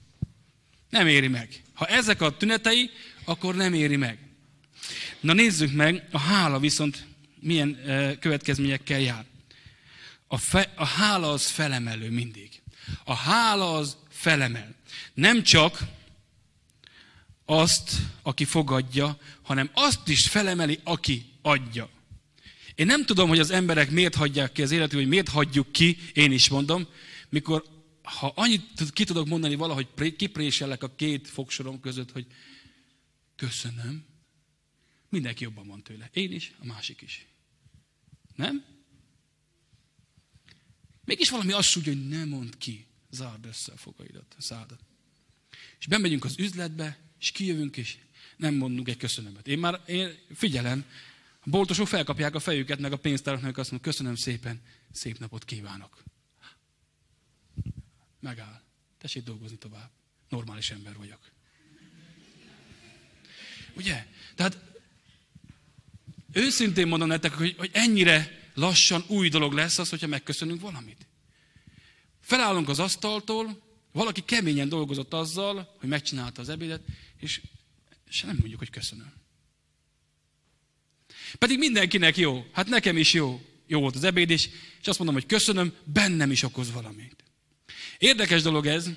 [0.90, 1.62] Nem éri meg.
[1.72, 2.90] Ha ezek a tünetei,
[3.24, 4.18] akkor nem éri meg.
[5.20, 7.06] Na nézzük meg, a hála viszont
[7.40, 9.24] milyen e, következményekkel jár.
[10.26, 12.62] A, fe, a hála az felemelő mindig.
[13.04, 14.74] A hála az felemel.
[15.14, 15.78] Nem csak
[17.44, 21.90] azt, aki fogadja, hanem azt is felemeli, aki adja.
[22.74, 25.98] Én nem tudom, hogy az emberek miért hagyják ki az életüket, vagy miért hagyjuk ki,
[26.12, 26.86] én is mondom,
[27.28, 27.64] mikor,
[28.02, 32.26] ha annyit ki tudok mondani valahogy kipréselek a két fogsorom között, hogy
[33.36, 34.04] köszönöm,
[35.08, 36.10] mindenki jobban van tőle.
[36.12, 37.26] Én is, a másik is.
[38.34, 38.64] Nem?
[41.04, 42.86] Mégis valami azt súgja, hogy ne mond ki.
[43.10, 44.80] Zárd össze a fogaidat, a szádat.
[45.78, 47.96] És bemegyünk az üzletbe, és kijövünk, és
[48.36, 49.48] nem mondunk egy köszönömet.
[49.48, 50.84] Én már én figyelem,
[51.40, 54.60] a boltosok felkapják a fejüket, meg a pénztároknak azt mondják, köszönöm szépen,
[54.92, 56.02] szép napot kívánok.
[58.20, 58.60] Megáll.
[58.98, 59.90] Tessék dolgozni tovább.
[60.28, 61.18] Normális ember vagyok.
[63.76, 64.06] Ugye?
[64.34, 64.58] Tehát
[66.32, 71.06] őszintén mondom nektek, hogy, hogy ennyire lassan új dolog lesz az, hogyha megköszönünk valamit.
[72.20, 76.82] Felállunk az asztaltól, valaki keményen dolgozott azzal, hogy megcsinálta az ebédet,
[77.24, 77.40] és,
[78.08, 79.12] és nem mondjuk, hogy köszönöm.
[81.38, 82.46] Pedig mindenkinek jó.
[82.52, 83.40] Hát nekem is jó.
[83.66, 84.48] jó volt az ebéd is,
[84.80, 87.24] és azt mondom, hogy köszönöm, bennem is okoz valamit.
[87.98, 88.90] Érdekes dolog ez,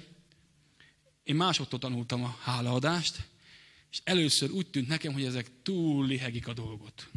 [1.23, 3.27] én másoktól tanultam a hálaadást,
[3.91, 7.09] és először úgy tűnt nekem, hogy ezek túl lihegik a dolgot.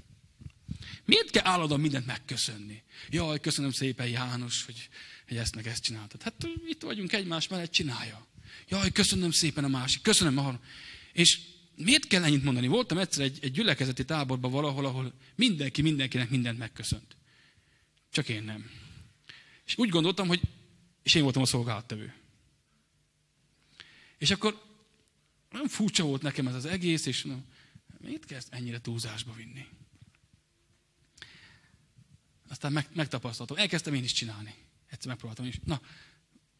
[1.04, 2.82] Miért kell állandóan mindent megköszönni?
[3.08, 4.88] Jaj, köszönöm szépen János, hogy,
[5.28, 6.22] hogy ezt meg ezt csináltad.
[6.22, 8.26] Hát itt vagyunk egymás mellett, csinálja.
[8.68, 10.60] Jaj, köszönöm szépen a másik, köszönöm a
[11.20, 11.40] És
[11.76, 12.66] miért kell ennyit mondani?
[12.66, 17.16] Voltam egyszer egy, egy gyülekezeti táborban valahol, ahol mindenki mindenkinek mindent megköszönt.
[18.11, 18.70] Csak én nem.
[19.64, 20.40] És úgy gondoltam, hogy
[21.02, 22.14] és én voltam a szolgálattevő.
[24.18, 24.62] És akkor
[25.50, 27.42] nem furcsa volt nekem ez az egész, és na,
[27.98, 29.66] miért kezd ennyire túlzásba vinni?
[32.48, 33.56] Aztán meg, megtapasztaltam.
[33.56, 34.54] Elkezdtem én is csinálni.
[34.87, 35.61] Egyszer megpróbáltam is.
[35.64, 35.80] Na,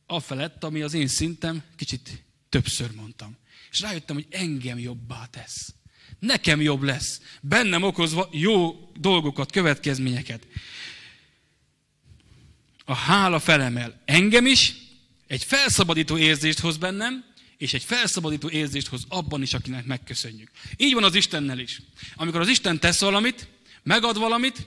[0.07, 3.36] afelett, ami az én szintem, kicsit többször mondtam.
[3.70, 5.74] És rájöttem, hogy engem jobbá tesz.
[6.18, 7.20] Nekem jobb lesz.
[7.40, 10.46] Bennem okozva jó dolgokat, következményeket.
[12.84, 14.74] A hála felemel engem is,
[15.26, 17.24] egy felszabadító érzést hoz bennem,
[17.56, 20.50] és egy felszabadító érzést hoz abban is, akinek megköszönjük.
[20.76, 21.82] Így van az Istennel is.
[22.14, 23.48] Amikor az Isten tesz valamit,
[23.82, 24.66] megad valamit,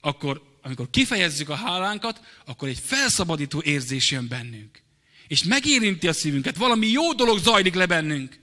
[0.00, 4.82] akkor amikor kifejezzük a hálánkat, akkor egy felszabadító érzés jön bennünk.
[5.32, 8.38] És megérinti a szívünket, valami jó dolog zajlik le bennünk.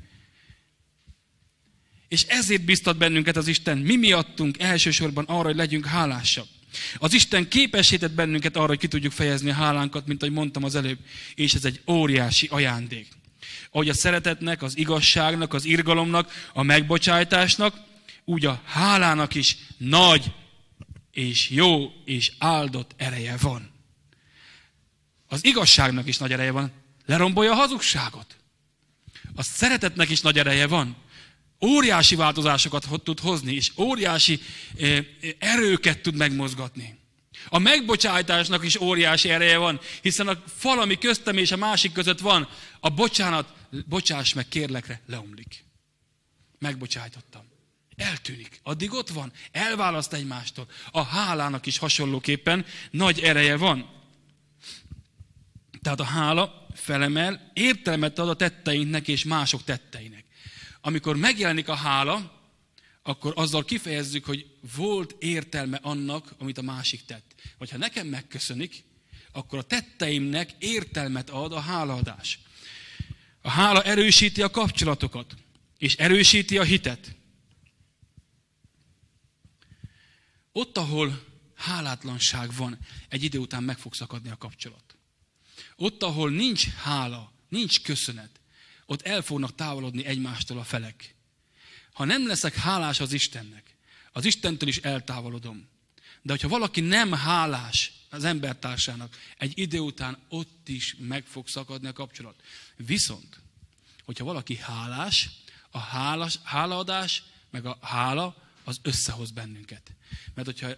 [2.07, 6.47] És ezért biztat bennünket az Isten, mi miattunk elsősorban arra, hogy legyünk hálásak.
[6.97, 10.75] Az Isten képesített bennünket arra, hogy ki tudjuk fejezni a hálánkat, mint ahogy mondtam az
[10.75, 10.97] előbb,
[11.35, 13.07] és ez egy óriási ajándék.
[13.71, 17.75] Ahogy a szeretetnek, az igazságnak, az irgalomnak, a megbocsájtásnak,
[18.25, 20.31] úgy a hálának is nagy
[21.11, 23.78] és jó és áldott ereje van.
[25.29, 26.71] Az igazságnak is nagy ereje van.
[27.05, 28.35] Lerombolja a hazugságot.
[29.35, 30.95] A szeretetnek is nagy ereje van.
[31.65, 34.39] Óriási változásokat tud hozni, és óriási
[34.77, 35.05] eh,
[35.39, 36.97] erőket tud megmozgatni.
[37.49, 42.19] A megbocsájtásnak is óriási ereje van, hiszen a fal, ami köztem és a másik között
[42.19, 43.53] van, a bocsánat,
[43.85, 45.65] bocsáss meg kérlekre, leomlik.
[46.59, 47.49] Megbocsájtottam
[47.99, 48.59] eltűnik.
[48.63, 50.67] Addig ott van, elválaszt egymástól.
[50.91, 53.98] A hálának is hasonlóképpen nagy ereje van.
[55.81, 60.25] Tehát a hála felemel, értelmet ad a tetteinknek és mások tetteinek.
[60.81, 62.39] Amikor megjelenik a hála,
[63.03, 67.35] akkor azzal kifejezzük, hogy volt értelme annak, amit a másik tett.
[67.57, 68.83] Vagy ha nekem megköszönik,
[69.31, 72.39] akkor a tetteimnek értelmet ad a hálaadás.
[73.41, 75.35] A hála erősíti a kapcsolatokat,
[75.77, 77.15] és erősíti a hitet.
[80.51, 81.23] Ott, ahol
[81.55, 82.77] hálátlanság van,
[83.09, 84.88] egy idő után meg fog szakadni a kapcsolat.
[85.81, 88.39] Ott, ahol nincs hála, nincs köszönet,
[88.85, 91.15] ott el fognak távolodni egymástól a felek.
[91.93, 93.75] Ha nem leszek hálás az Istennek,
[94.11, 95.67] az Istentől is eltávolodom.
[96.21, 101.87] De hogyha valaki nem hálás az embertársának, egy idő után ott is meg fog szakadni
[101.87, 102.41] a kapcsolat.
[102.75, 103.39] Viszont,
[104.03, 105.29] hogyha valaki hálás,
[105.69, 109.91] a hálás, hálaadás, meg a hála, az összehoz bennünket.
[110.33, 110.69] Mert hogyha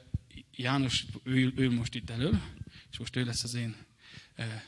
[0.55, 2.41] János ül, ül most itt elő,
[2.91, 3.75] és most ő lesz az én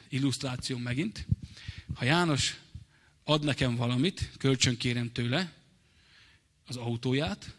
[0.10, 1.26] illusztrációm megint,
[1.96, 2.56] ha János
[3.24, 5.54] ad nekem valamit, kölcsönkérem tőle
[6.68, 7.54] az autóját,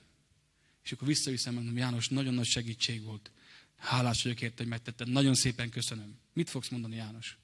[0.84, 3.30] és akkor visszaviszem, mondom, János, nagyon nagy segítség volt.
[3.76, 5.08] Hálás vagyok érte, hogy megtetted.
[5.08, 6.18] Nagyon szépen köszönöm.
[6.32, 7.36] Mit fogsz mondani, János?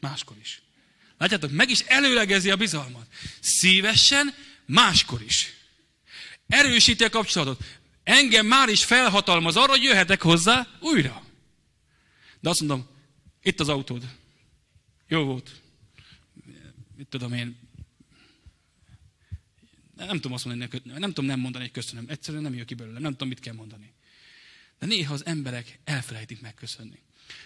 [0.00, 0.62] Máskor is.
[1.18, 3.06] Látjátok, meg is előlegezi a bizalmat.
[3.40, 4.34] Szívesen,
[4.66, 5.52] máskor is.
[6.46, 7.64] Erősíti a kapcsolatot.
[8.02, 11.24] Engem már is felhatalmaz arra, hogy jöhetek hozzá újra.
[12.42, 12.86] De azt mondom,
[13.42, 14.16] itt az autód.
[15.08, 15.60] Jó volt.
[16.96, 17.56] Mit tudom én.
[19.96, 22.04] Nem tudom azt mondani, nem tudom nem mondani, hogy köszönöm.
[22.08, 23.92] Egyszerűen nem jön ki belőle, nem tudom, mit kell mondani.
[24.78, 26.98] De néha az emberek elfelejtik megköszönni.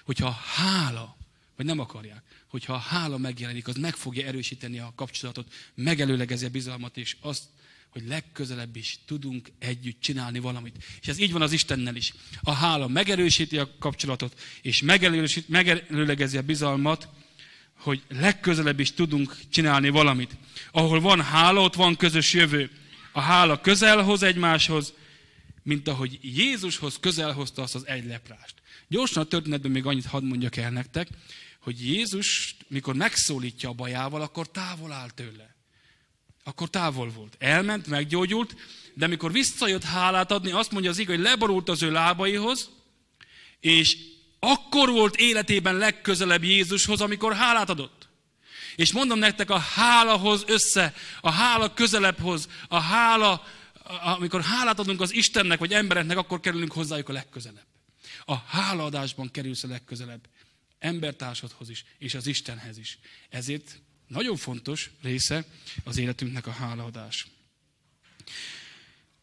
[0.04, 1.16] Hogyha hála,
[1.56, 6.50] vagy nem akarják, hogyha a hála megjelenik, az meg fogja erősíteni a kapcsolatot, megelőlegezi a
[6.50, 7.44] bizalmat, és azt
[7.90, 10.84] hogy legközelebb is tudunk együtt csinálni valamit.
[11.00, 12.12] És ez így van az Istennel is.
[12.42, 14.82] A hála megerősíti a kapcsolatot, és
[15.46, 17.08] megelőlegezi a bizalmat,
[17.78, 20.36] hogy legközelebb is tudunk csinálni valamit.
[20.70, 22.70] Ahol van hála, ott van közös jövő.
[23.12, 24.92] A hála közel hoz egymáshoz,
[25.62, 28.54] mint ahogy Jézushoz közel hozta azt az egy leprást.
[28.88, 31.08] Gyorsan a történetben még annyit hadd mondjak el nektek,
[31.60, 35.55] hogy Jézus, mikor megszólítja a bajával, akkor távol áll tőle
[36.46, 37.36] akkor távol volt.
[37.38, 38.56] Elment, meggyógyult,
[38.94, 42.70] de amikor visszajött hálát adni, azt mondja az igaz, hogy leborult az ő lábaihoz,
[43.60, 43.96] és
[44.38, 48.08] akkor volt életében legközelebb Jézushoz, amikor hálát adott.
[48.76, 53.44] És mondom nektek, a hálahoz össze, a hála közelebb hoz, a hála
[54.02, 57.66] amikor hálát adunk az Istennek vagy embereknek, akkor kerülünk hozzájuk a legközelebb.
[58.24, 60.28] A hálaadásban kerülsz a legközelebb.
[60.78, 62.98] Embertársadhoz is, és az Istenhez is.
[63.28, 65.44] Ezért nagyon fontos része
[65.84, 67.26] az életünknek a hálaadás.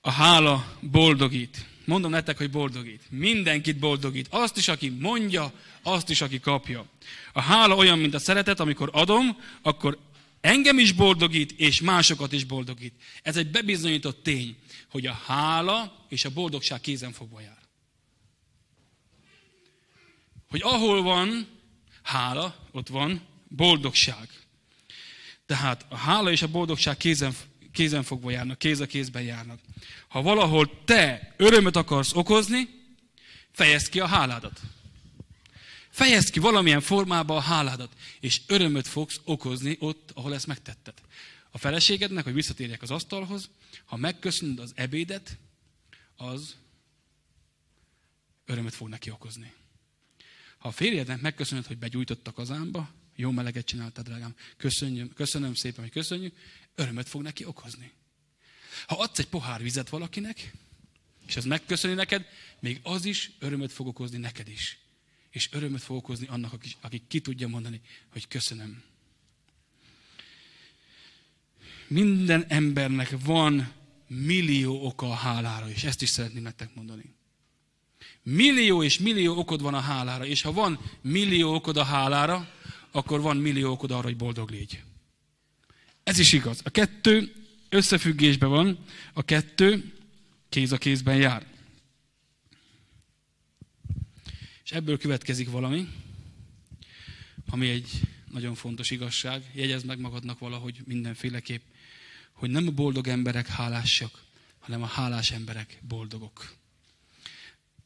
[0.01, 1.65] A hála boldogít.
[1.85, 3.01] Mondom nektek, hogy boldogít.
[3.09, 4.27] Mindenkit boldogít.
[4.29, 6.85] Azt is, aki mondja, azt is, aki kapja.
[7.33, 9.99] A hála olyan, mint a szeretet, amikor adom, akkor
[10.41, 12.93] engem is boldogít, és másokat is boldogít.
[13.21, 14.57] Ez egy bebizonyított tény,
[14.89, 17.61] hogy a hála és a boldogság kézenfogva jár.
[20.49, 21.47] Hogy ahol van
[22.01, 24.42] hála, ott van boldogság.
[25.53, 27.35] Tehát a hála és a boldogság kézen,
[27.71, 29.59] kézenfogva járnak, kéz a kézben járnak.
[30.07, 32.69] Ha valahol te örömöt akarsz okozni,
[33.51, 34.61] fejezd ki a háládat.
[35.89, 40.93] Fejezd ki valamilyen formában a háládat, és örömöt fogsz okozni ott, ahol ezt megtetted.
[41.51, 43.49] A feleségednek, hogy visszatérjek az asztalhoz,
[43.85, 45.37] ha megköszönöd az ebédet,
[46.15, 46.55] az
[48.45, 49.53] örömöt fog neki okozni.
[50.57, 55.83] Ha a férjednek megköszönöd, hogy begyújtott a kazánba, jó meleget csináltad, drágám, köszönjük, köszönöm szépen,
[55.83, 56.35] hogy köszönjük,
[56.75, 57.91] örömöt fog neki okozni.
[58.87, 60.51] Ha adsz egy pohár vizet valakinek,
[61.27, 62.25] és az megköszöni neked,
[62.59, 64.77] még az is örömöt fog okozni neked is.
[65.29, 68.83] És örömöt fog okozni annak, aki, aki ki tudja mondani, hogy köszönöm.
[71.87, 73.71] Minden embernek van
[74.07, 77.15] millió oka a hálára, és ezt is szeretném nektek mondani.
[78.23, 82.49] Millió és millió okod van a hálára, és ha van millió okod a hálára,
[82.95, 84.83] akkor van millió okod arra, hogy boldog légy.
[86.03, 86.61] Ez is igaz.
[86.63, 87.33] A kettő
[87.69, 89.93] összefüggésben van, a kettő
[90.49, 91.45] kéz a kézben jár.
[94.63, 95.87] És ebből következik valami,
[97.47, 97.99] ami egy
[98.31, 99.51] nagyon fontos igazság.
[99.53, 101.61] Jegyezd meg magadnak valahogy mindenféleképp,
[102.31, 104.23] hogy nem a boldog emberek hálásak,
[104.59, 106.55] hanem a hálás emberek boldogok.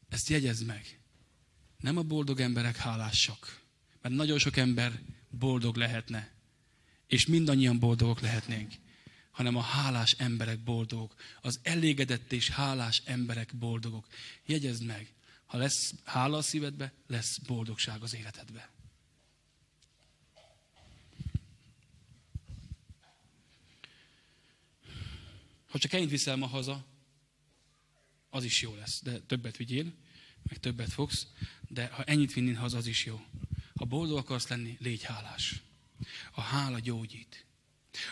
[0.09, 0.99] Ezt jegyezd meg.
[1.79, 3.61] Nem a boldog emberek hálásak,
[4.07, 6.31] mert nagyon sok ember boldog lehetne,
[7.07, 8.73] és mindannyian boldogok lehetnénk,
[9.31, 14.07] hanem a hálás emberek boldogok, az elégedett és hálás emberek boldogok.
[14.45, 15.13] Jegyezd meg,
[15.45, 18.69] ha lesz hála a szívedbe, lesz boldogság az életedbe.
[25.67, 26.85] Ha csak ennyit viszel ma haza,
[28.29, 29.93] az is jó lesz, de többet vigyél,
[30.43, 31.27] meg többet fogsz,
[31.67, 33.25] de ha ennyit vinnél haza, az is jó.
[33.77, 35.61] Ha boldog akarsz lenni, légy hálás.
[36.31, 37.45] A hála gyógyít.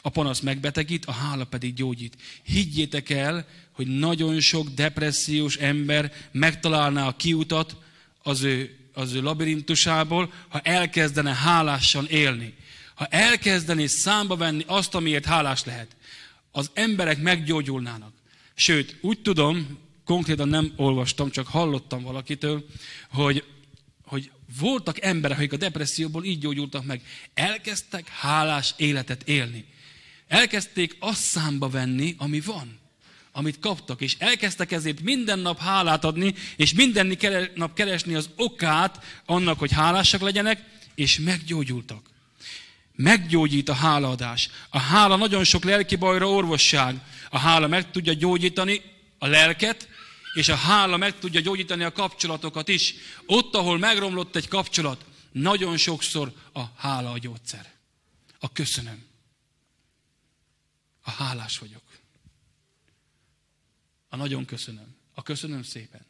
[0.01, 2.17] A panasz megbetegít, a hála pedig gyógyít.
[2.43, 7.77] Higgyétek el, hogy nagyon sok depressziós ember megtalálná a kiutat
[8.23, 12.53] az ő, az ő labirintusából, ha elkezdene hálásan élni.
[12.95, 15.95] Ha elkezdené számba venni azt, amiért hálás lehet,
[16.51, 18.13] az emberek meggyógyulnának.
[18.53, 22.65] Sőt, úgy tudom, konkrétan nem olvastam, csak hallottam valakitől,
[23.09, 23.43] hogy,
[24.05, 27.01] hogy voltak emberek, akik a depresszióból így gyógyultak meg.
[27.33, 29.65] Elkezdtek hálás életet élni.
[30.27, 32.79] Elkezdték azt számba venni, ami van,
[33.31, 37.17] amit kaptak, és elkezdtek ezért minden nap hálát adni, és minden
[37.55, 40.63] nap keresni az okát annak, hogy hálásak legyenek,
[40.95, 42.09] és meggyógyultak.
[42.95, 44.49] Meggyógyít a hálaadás.
[44.69, 46.95] A hála nagyon sok lelki bajra orvosság.
[47.29, 48.81] A hála meg tudja gyógyítani
[49.17, 49.89] a lelket,
[50.35, 52.93] és a hála meg tudja gyógyítani a kapcsolatokat is.
[53.25, 57.73] Ott, ahol megromlott egy kapcsolat, nagyon sokszor a hála a gyógyszer.
[58.39, 59.05] A köszönöm.
[61.01, 61.83] A hálás vagyok.
[64.09, 64.95] A nagyon köszönöm.
[65.13, 66.05] A köszönöm szépen.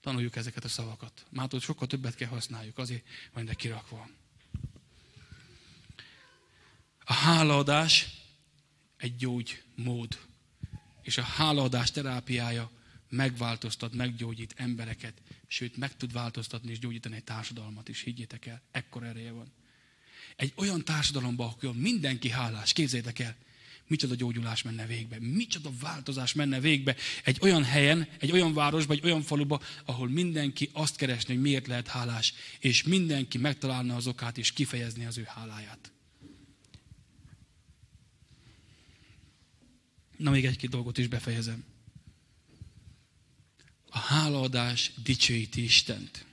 [0.00, 1.26] Tanuljuk ezeket a szavakat.
[1.30, 4.08] Mától sokkal többet kell használjuk, azért van kirakva.
[7.04, 8.06] A hálaadás
[8.96, 10.25] egy gyógymód
[11.06, 12.70] és a hálaadás terápiája
[13.08, 19.02] megváltoztat, meggyógyít embereket, sőt, meg tud változtatni és gyógyítani egy társadalmat is, higgyétek el, ekkor
[19.02, 19.52] ereje van.
[20.36, 23.36] Egy olyan társadalomban, ahol mindenki hálás, képzeljétek el,
[23.86, 29.04] micsoda gyógyulás menne végbe, micsoda változás menne végbe egy olyan helyen, egy olyan városba, egy
[29.04, 34.38] olyan faluba, ahol mindenki azt keresni, hogy miért lehet hálás, és mindenki megtalálna az okát
[34.38, 35.90] és kifejezni az ő háláját.
[40.16, 41.64] Na még egy-két dolgot is befejezem.
[43.90, 46.24] A hálaadás dicsőíti Istent.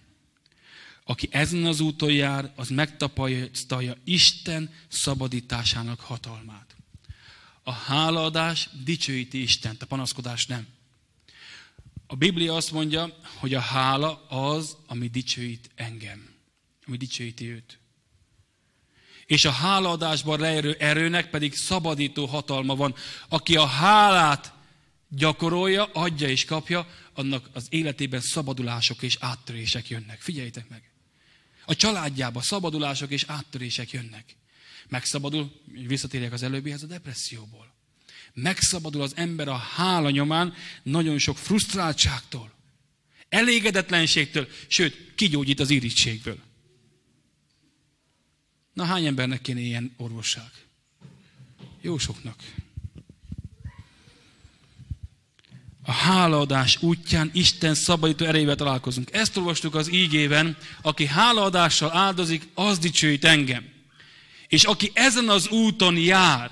[1.03, 6.75] Aki ezen az úton jár, az megtapasztalja Isten szabadításának hatalmát.
[7.63, 10.67] A hálaadás dicsőíti Istent, a panaszkodás nem.
[12.07, 16.33] A Biblia azt mondja, hogy a hála az, ami dicsőít engem,
[16.85, 17.79] ami dicsőíti őt.
[19.25, 22.95] És a hálaadásban leerő erőnek pedig szabadító hatalma van.
[23.29, 24.53] Aki a hálát
[25.09, 30.21] gyakorolja, adja és kapja, annak az életében szabadulások és áttörések jönnek.
[30.21, 30.91] Figyeljétek meg!
[31.65, 34.35] A családjába szabadulások és áttörések jönnek.
[34.89, 35.51] Megszabadul,
[35.87, 37.73] visszatérjek az előbbihez, a depresszióból.
[38.33, 40.53] Megszabadul az ember a hála nyomán
[40.83, 42.51] nagyon sok frusztráltságtól,
[43.29, 46.37] elégedetlenségtől, sőt, kigyógyít az irítségből.
[48.73, 50.51] Na hány embernek kéne ilyen orvosság?
[51.81, 52.35] Jó soknak.
[55.85, 59.13] A hálaadás útján Isten szabadító erejével találkozunk.
[59.13, 63.71] Ezt olvastuk az ígében, aki hálaadással áldozik, az dicsőít engem.
[64.47, 66.51] És aki ezen az úton jár,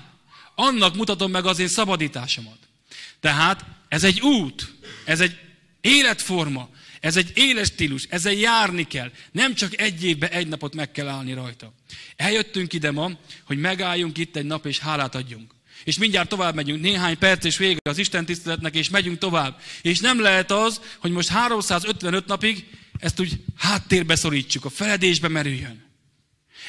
[0.54, 2.58] annak mutatom meg az én szabadításomat.
[3.20, 5.38] Tehát ez egy út, ez egy
[5.80, 6.68] életforma,
[7.02, 9.10] ez egy éles stílus, ezzel járni kell.
[9.32, 11.72] Nem csak egy évben egy napot meg kell állni rajta.
[12.16, 13.10] Eljöttünk ide ma,
[13.44, 15.54] hogy megálljunk itt egy nap és hálát adjunk.
[15.84, 19.60] És mindjárt tovább megyünk, néhány perc és vége az Isten tiszteletnek, és megyünk tovább.
[19.82, 22.66] És nem lehet az, hogy most 355 napig
[22.98, 25.84] ezt úgy háttérbe szorítsuk, a feledésbe merüljön.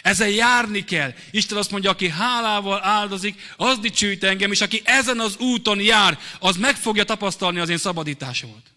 [0.01, 1.13] Ezzel járni kell.
[1.31, 6.19] Isten azt mondja, aki hálával áldozik, az dicsőít engem, és aki ezen az úton jár,
[6.39, 8.72] az meg fogja tapasztalni az én szabadításomat.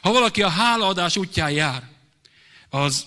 [0.00, 1.88] Ha valaki a hálaadás útján jár,
[2.68, 3.06] az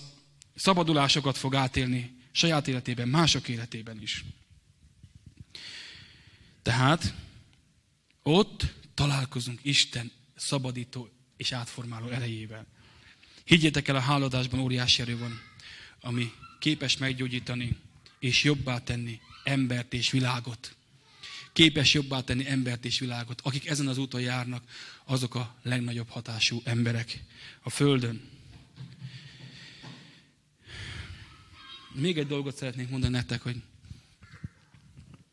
[0.54, 4.24] szabadulásokat fog átélni saját életében, mások életében is.
[6.62, 7.14] Tehát
[8.22, 8.64] ott
[8.94, 12.66] találkozunk Isten szabadító és átformáló erejével.
[13.44, 15.40] Higgyétek el, a háladásban óriási erő van,
[16.00, 17.76] ami képes meggyógyítani
[18.18, 20.76] és jobbá tenni embert és világot.
[21.52, 23.40] Képes jobbá tenni embert és világot.
[23.40, 24.64] Akik ezen az úton járnak,
[25.04, 27.24] azok a legnagyobb hatású emberek
[27.62, 28.30] a Földön.
[31.94, 33.56] Még egy dolgot szeretnék mondani nektek, hogy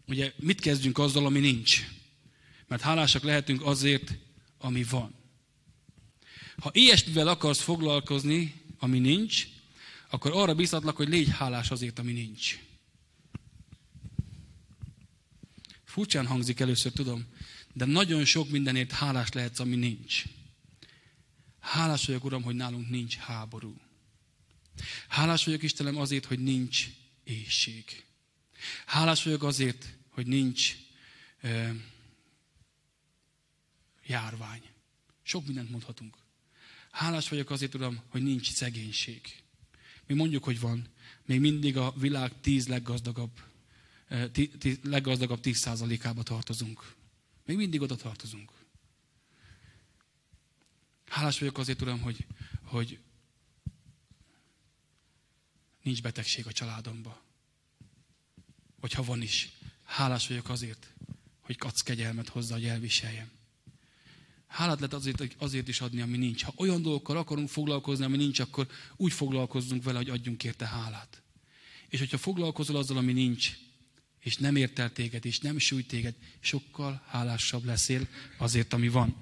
[0.08, 1.88] ugye mit kezdjünk azzal, ami nincs.
[2.68, 4.18] Mert hálásak lehetünk azért,
[4.58, 5.16] ami van.
[6.58, 9.48] Ha ilyesmivel akarsz foglalkozni, ami nincs,
[10.10, 12.60] akkor arra biztatlak, hogy légy hálás azért, ami nincs.
[15.90, 17.26] Furcsán hangzik először, tudom,
[17.74, 20.24] de nagyon sok mindenért hálás lehetsz, ami nincs.
[21.60, 23.76] Hálás vagyok, Uram, hogy nálunk nincs háború.
[25.08, 26.90] Hálás vagyok, Istenem, azért, hogy nincs
[27.24, 28.04] éjség.
[28.86, 30.78] Hálás vagyok azért, hogy nincs
[31.42, 31.76] e,
[34.06, 34.62] járvány.
[35.24, 36.18] Sok mindent mondhatunk.
[36.92, 39.22] Hálás vagyok azért, Uram, hogy nincs szegénység.
[40.08, 40.88] Mi mondjuk, hogy van.
[41.26, 43.40] Még mindig a világ tíz leggazdagabb,
[44.84, 46.96] leggazdagabb tíz százalékába tartozunk.
[47.46, 48.52] Még mindig oda tartozunk.
[51.06, 52.26] Hálás vagyok azért, Uram, hogy,
[52.64, 53.00] hogy
[55.84, 57.22] nincs betegség a családomba.
[58.80, 59.50] Vagy ha van is,
[59.84, 60.94] hálás vagyok azért,
[61.40, 63.32] hogy adsz kegyelmet hozzá, hogy elviseljem.
[64.48, 66.44] Hálát lehet azért, azért is adni, ami nincs.
[66.44, 71.22] Ha olyan dolgokkal akarunk foglalkozni, ami nincs, akkor úgy foglalkozzunk vele, hogy adjunk érte hálát.
[71.88, 73.58] És hogyha foglalkozol azzal, ami nincs,
[74.20, 78.08] és nem ért el téged, és nem sújt téged, sokkal hálásabb leszél
[78.38, 79.16] azért, ami van.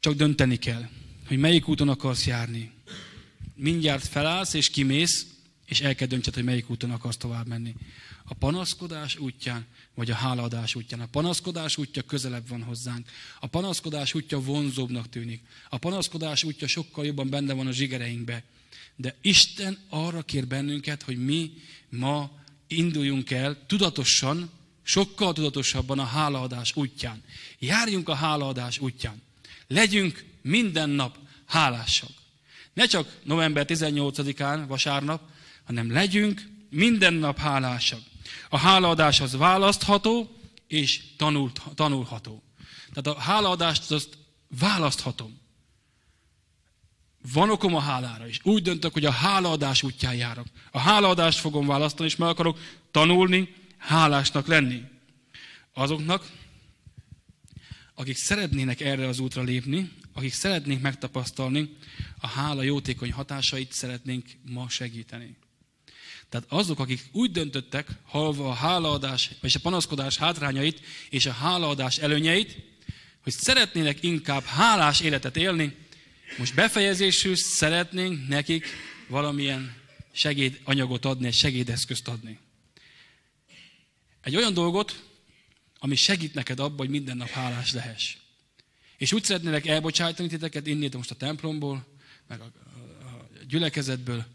[0.00, 0.88] Csak dönteni kell,
[1.26, 2.70] hogy melyik úton akarsz járni.
[3.54, 5.26] Mindjárt felállsz és kimész,
[5.66, 7.74] és el kell döntsed, hogy melyik úton akarsz tovább menni.
[8.24, 11.00] A panaszkodás útján, vagy a hálaadás útján.
[11.00, 13.08] A panaszkodás útja közelebb van hozzánk.
[13.40, 15.42] A panaszkodás útja vonzóbbnak tűnik.
[15.68, 18.44] A panaszkodás útja sokkal jobban benne van a zsigereinkbe.
[18.96, 21.52] De Isten arra kér bennünket, hogy mi
[21.88, 22.30] ma
[22.66, 24.50] induljunk el tudatosan,
[24.82, 27.22] sokkal tudatosabban a hálaadás útján.
[27.58, 29.22] Járjunk a hálaadás útján.
[29.66, 32.10] Legyünk minden nap hálásak.
[32.74, 35.30] Ne csak november 18-án, vasárnap,
[35.64, 38.00] hanem legyünk minden nap hálásak.
[38.48, 40.36] A hálaadás az választható
[40.66, 42.42] és tanult, tanulható.
[42.92, 44.18] Tehát a hálaadást azt
[44.58, 45.40] választhatom.
[47.32, 48.40] Van okom a hálára is.
[48.42, 50.46] Úgy döntök, hogy a hálaadás útján járok.
[50.70, 52.58] A hálaadást fogom választani, és meg akarok
[52.90, 54.82] tanulni, hálásnak lenni.
[55.74, 56.30] Azoknak,
[57.94, 61.76] akik szeretnének erre az útra lépni, akik szeretnénk megtapasztalni,
[62.20, 65.36] a hála jótékony hatásait szeretnénk ma segíteni.
[66.28, 71.98] Tehát azok, akik úgy döntöttek, halva a hálaadás és a panaszkodás hátrányait és a hálaadás
[71.98, 72.56] előnyeit,
[73.22, 75.76] hogy szeretnének inkább hálás életet élni,
[76.38, 78.66] most befejezésül szeretnénk nekik
[79.08, 79.74] valamilyen
[80.12, 82.38] segédanyagot adni, egy segédeszközt adni.
[84.20, 85.04] Egy olyan dolgot,
[85.78, 88.16] ami segít neked abban, hogy minden nap hálás lehess.
[88.96, 91.86] És úgy szeretnélek elbocsájtani titeket innét most a templomból,
[92.26, 92.52] meg a,
[93.48, 94.26] gyülekezetből,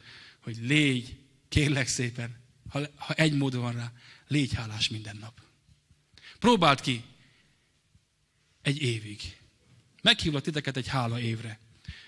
[0.41, 1.17] hogy légy,
[1.49, 3.91] kérlek szépen, ha, ha egy mód van rá,
[4.27, 5.41] légy hálás minden nap.
[6.39, 7.03] Próbáld ki
[8.61, 9.37] egy évig.
[10.01, 11.59] Meghívlak titeket egy hála évre.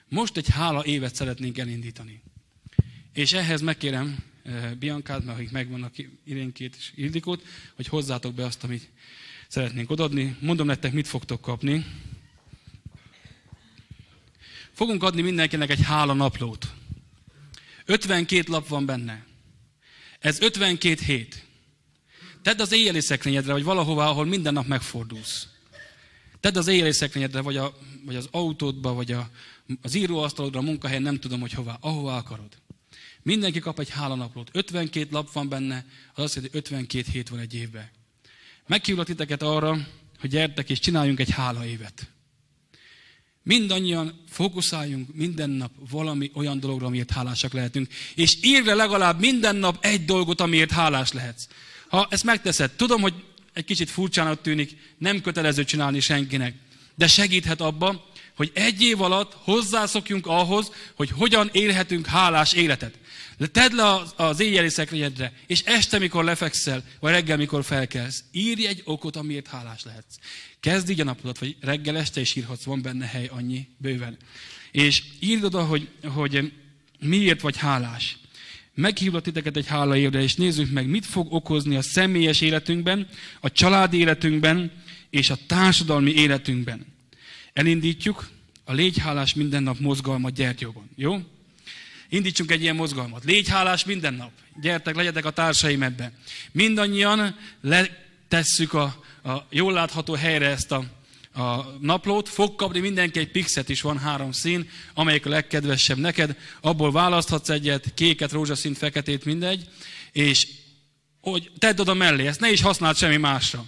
[0.09, 2.21] Most egy hála évet szeretnénk elindítani.
[3.13, 5.93] És ehhez megkérem eh, Biankát, mert akik megvannak
[6.23, 7.43] Irénkét és Ildikót,
[7.75, 8.89] hogy hozzátok be azt, amit
[9.47, 10.37] szeretnénk odadni.
[10.39, 11.85] Mondom nektek, mit fogtok kapni.
[14.71, 16.73] Fogunk adni mindenkinek egy hála naplót.
[17.85, 19.25] 52 lap van benne.
[20.19, 21.45] Ez 52 hét.
[22.41, 25.47] Tedd az éjjeli szekrényedre, vagy valahová, ahol minden nap megfordulsz.
[26.39, 29.29] Tedd az éjjeli szekrényedre, vagy, a, vagy az autódba, vagy a,
[29.81, 32.57] az íróasztalodra, a munkahelyen, nem tudom, hogy hová, ahová akarod.
[33.21, 34.49] Mindenki kap egy hálanaplót.
[34.53, 37.89] 52 lap van benne, az azt jelenti, hogy 52 hét van egy évben.
[38.67, 39.87] Meghívlak titeket arra,
[40.19, 42.09] hogy gyertek és csináljunk egy hála évet.
[43.43, 47.87] Mindannyian fókuszáljunk minden nap valami olyan dologra, amiért hálásak lehetünk.
[48.15, 51.47] És írj le legalább minden nap egy dolgot, amiért hálás lehetsz.
[51.87, 53.13] Ha ezt megteszed, tudom, hogy
[53.53, 56.55] egy kicsit furcsának tűnik, nem kötelező csinálni senkinek,
[56.95, 58.08] de segíthet abba,
[58.39, 62.99] hogy egy év alatt hozzászokjunk ahhoz, hogy hogyan élhetünk hálás életet.
[63.51, 68.81] Tedd le az éjjeli szekrényedre, és este, mikor lefekszel, vagy reggel, mikor felkelsz, írj egy
[68.85, 70.15] okot, amiért hálás lehetsz.
[70.59, 74.17] Kezd így a napodat, vagy reggel este is írhatsz, van benne hely annyi bőven.
[74.71, 76.53] És írd oda, hogy, hogy
[76.99, 78.17] miért vagy hálás.
[78.73, 83.07] Meghívlak titeket egy hálaévre, és nézzük meg, mit fog okozni a személyes életünkben,
[83.39, 84.71] a családi életünkben,
[85.09, 86.97] és a társadalmi életünkben.
[87.53, 88.29] Elindítjuk
[88.63, 90.89] a Légy hálás minden nap mozgalmat Gyertyóban.
[90.95, 91.19] Jó?
[92.09, 93.23] Indítsunk egy ilyen mozgalmat.
[93.23, 94.31] Légy hálás minden nap.
[94.61, 96.11] Gyertek, legyetek a társaim ebbe.
[96.51, 100.83] Mindannyian letesszük a, a jól látható helyre ezt a,
[101.33, 102.29] a naplót.
[102.29, 106.37] Fog kapni mindenki egy pixet is, van három szín, amelyik a legkedvesebb neked.
[106.61, 109.69] Abból választhatsz egyet, kéket, rózsaszínt, feketét, mindegy.
[110.11, 110.47] És
[111.21, 113.65] hogy tedd oda mellé, ezt ne is használd semmi másra.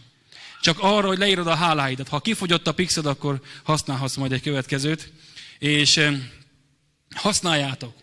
[0.62, 2.08] Csak arra, hogy leírod a háláidat.
[2.08, 5.12] Ha kifogyott a pixed, akkor használhatsz majd egy következőt.
[5.60, 6.00] És
[7.16, 7.94] használjátok.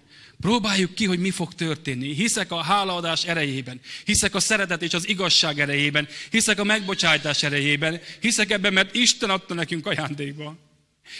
[0.40, 2.14] Próbáljuk ki, hogy mi fog történni.
[2.14, 3.80] Hiszek a hálaadás erejében.
[4.04, 6.08] Hiszek a szeretet és az igazság erejében.
[6.30, 8.00] Hiszek a megbocsátás erejében.
[8.20, 10.56] Hiszek ebben, mert Isten adta nekünk ajándékba.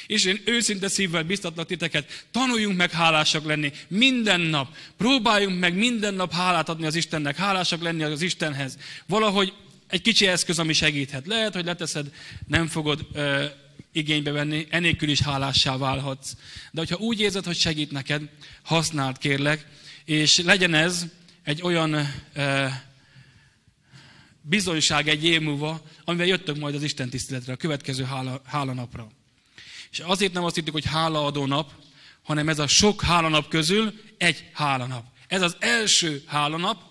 [0.06, 4.76] És én őszinte szívvel biztatlak titeket, tanuljunk meg hálásak lenni minden nap.
[4.96, 8.78] Próbáljunk meg minden nap hálát adni az Istennek, hálásak lenni az Istenhez.
[9.06, 9.52] Valahogy
[9.88, 11.26] egy kicsi eszköz, ami segíthet.
[11.26, 12.12] Lehet, hogy leteszed,
[12.46, 13.44] nem fogod ö,
[13.92, 16.32] igénybe venni, enélkül is hálássá válhatsz.
[16.70, 18.22] De hogyha úgy érzed, hogy segít neked,
[18.62, 19.66] használd kérlek,
[20.04, 21.06] és legyen ez
[21.44, 21.94] egy olyan
[22.34, 22.66] ö,
[24.40, 29.08] bizonyság egy év múlva, amivel jöttök majd az Isten tiszteletre, a következő hála, hálanapra.
[29.90, 31.72] És azért nem azt hittük, hogy hálaadó nap,
[32.22, 35.04] hanem ez a sok hálanap közül egy hálanap.
[35.28, 36.82] Ez az első hálanap,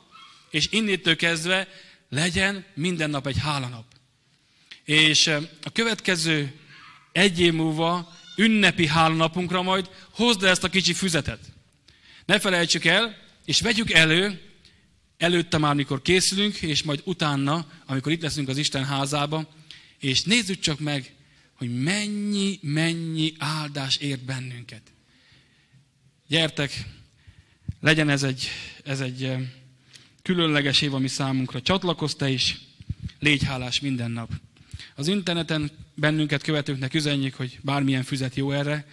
[0.49, 1.67] és innétől kezdve
[2.09, 3.85] legyen minden nap egy hálanap.
[4.83, 5.27] És
[5.63, 6.53] a következő
[7.11, 11.39] egy év múlva ünnepi hálanapunkra majd hozd el ezt a kicsi füzetet.
[12.25, 14.41] Ne felejtsük el, és vegyük elő,
[15.17, 19.53] előtte már, mikor készülünk, és majd utána, amikor itt leszünk az Isten házába,
[19.99, 21.13] és nézzük csak meg,
[21.53, 24.81] hogy mennyi, mennyi áldás ért bennünket.
[26.27, 26.85] Gyertek,
[27.81, 28.49] legyen ez egy,
[28.83, 29.35] ez egy
[30.27, 31.61] különleges év, ami számunkra.
[31.61, 32.57] Csatlakozz te is,
[33.19, 34.29] légy hálás minden nap.
[34.95, 38.85] Az interneten bennünket követőknek üzenjük, hogy bármilyen füzet jó erre.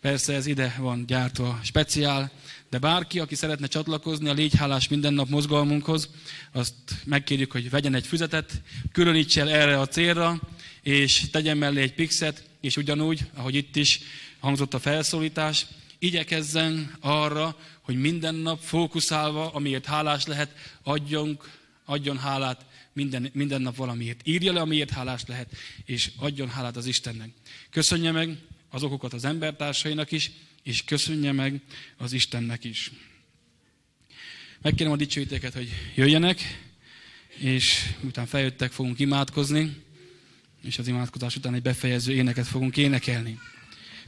[0.00, 2.30] Persze ez ide van gyártva speciál,
[2.70, 6.08] de bárki, aki szeretne csatlakozni a Légy Hálás minden nap mozgalmunkhoz,
[6.52, 6.74] azt
[7.04, 8.62] megkérjük, hogy vegyen egy füzetet,
[8.92, 10.40] különíts el erre a célra,
[10.82, 14.00] és tegyen mellé egy pixet, és ugyanúgy, ahogy itt is
[14.40, 15.66] hangzott a felszólítás,
[15.98, 21.50] igyekezzen arra, hogy minden nap fókuszálva, amiért hálás lehet, adjunk,
[21.84, 24.20] adjon hálát minden, minden nap valamiért.
[24.24, 27.28] Írja le, amiért hálás lehet, és adjon hálát az Istennek.
[27.70, 28.38] Köszönje meg
[28.70, 30.30] az okokat az embertársainak is,
[30.62, 31.60] és köszönje meg
[31.96, 32.90] az Istennek is.
[34.62, 36.40] Megkérem a dicsőíteket, hogy jöjjenek,
[37.36, 39.76] és utána feljöttek, fogunk imádkozni,
[40.62, 43.38] és az imádkozás után egy befejező éneket fogunk énekelni.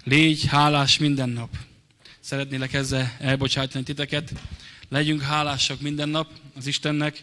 [0.05, 1.57] Légy hálás minden nap!
[2.27, 4.33] Szeretnélek ezzel elbocsátani titeket.
[4.89, 7.23] Legyünk hálásak minden nap az Istennek,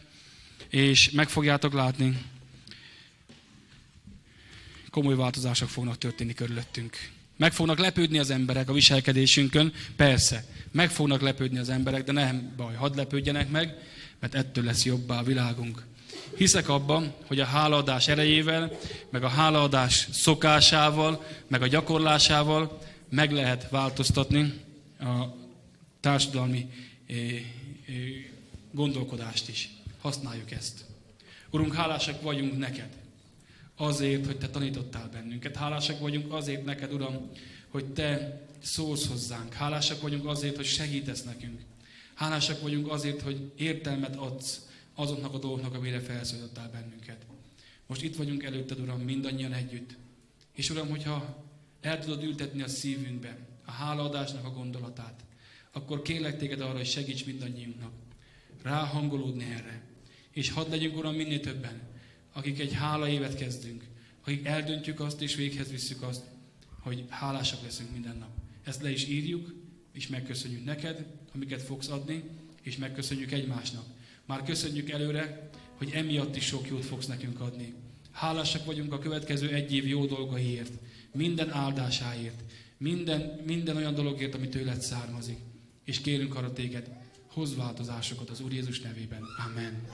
[0.69, 2.21] és meg fogjátok látni,
[4.89, 7.09] komoly változások fognak történni körülöttünk.
[7.37, 12.53] Meg fognak lepődni az emberek a viselkedésünkön, persze, meg fognak lepődni az emberek, de nem
[12.57, 13.77] baj, hadd lepődjenek meg,
[14.19, 15.83] mert ettől lesz jobbá a világunk.
[16.37, 18.77] Hiszek abban, hogy a hálaadás erejével,
[19.09, 24.62] meg a hálaadás szokásával, meg a gyakorlásával meg lehet változtatni
[25.03, 25.35] a
[25.99, 26.69] társadalmi
[27.07, 27.15] eh,
[28.71, 29.69] gondolkodást is.
[30.01, 30.85] Használjuk ezt.
[31.49, 32.89] Urunk, hálásak vagyunk neked
[33.75, 35.55] azért, hogy Te tanítottál bennünket.
[35.55, 37.29] Hálásak vagyunk azért neked, Uram,
[37.67, 39.53] hogy Te szólsz hozzánk.
[39.53, 41.61] Hálásak vagyunk azért, hogy segítesz nekünk.
[42.13, 47.25] Hálásak vagyunk azért, hogy értelmet adsz azoknak a dolgoknak, amire felszólítottál bennünket.
[47.87, 49.95] Most itt vagyunk előtted, Uram, mindannyian együtt.
[50.55, 51.43] És Uram, hogyha
[51.81, 55.23] el tudod ültetni a szívünkbe a hálaadásnak a gondolatát,
[55.71, 57.91] akkor kérlek téged arra, hogy segíts mindannyiunknak
[58.63, 59.81] ráhangolódni erre.
[60.31, 61.81] És hadd legyünk, Uram, minél többen,
[62.33, 63.83] akik egy hála évet kezdünk,
[64.23, 66.23] akik eldöntjük azt és véghez visszük azt,
[66.79, 68.29] hogy hálásak leszünk minden nap.
[68.63, 69.53] Ezt le is írjuk,
[69.93, 72.23] és megköszönjük neked, amiket fogsz adni,
[72.61, 73.85] és megköszönjük egymásnak.
[74.25, 77.73] Már köszönjük előre, hogy emiatt is sok jót fogsz nekünk adni.
[78.11, 80.71] Hálásak vagyunk a következő egy év jó dolgaiért,
[81.11, 82.43] minden áldásáért,
[82.83, 85.37] minden, minden olyan dologért, ami tőled származik.
[85.83, 86.89] És kérünk arra téged,
[87.27, 89.21] hoz változásokat az Úr Jézus nevében.
[89.47, 89.85] Amen.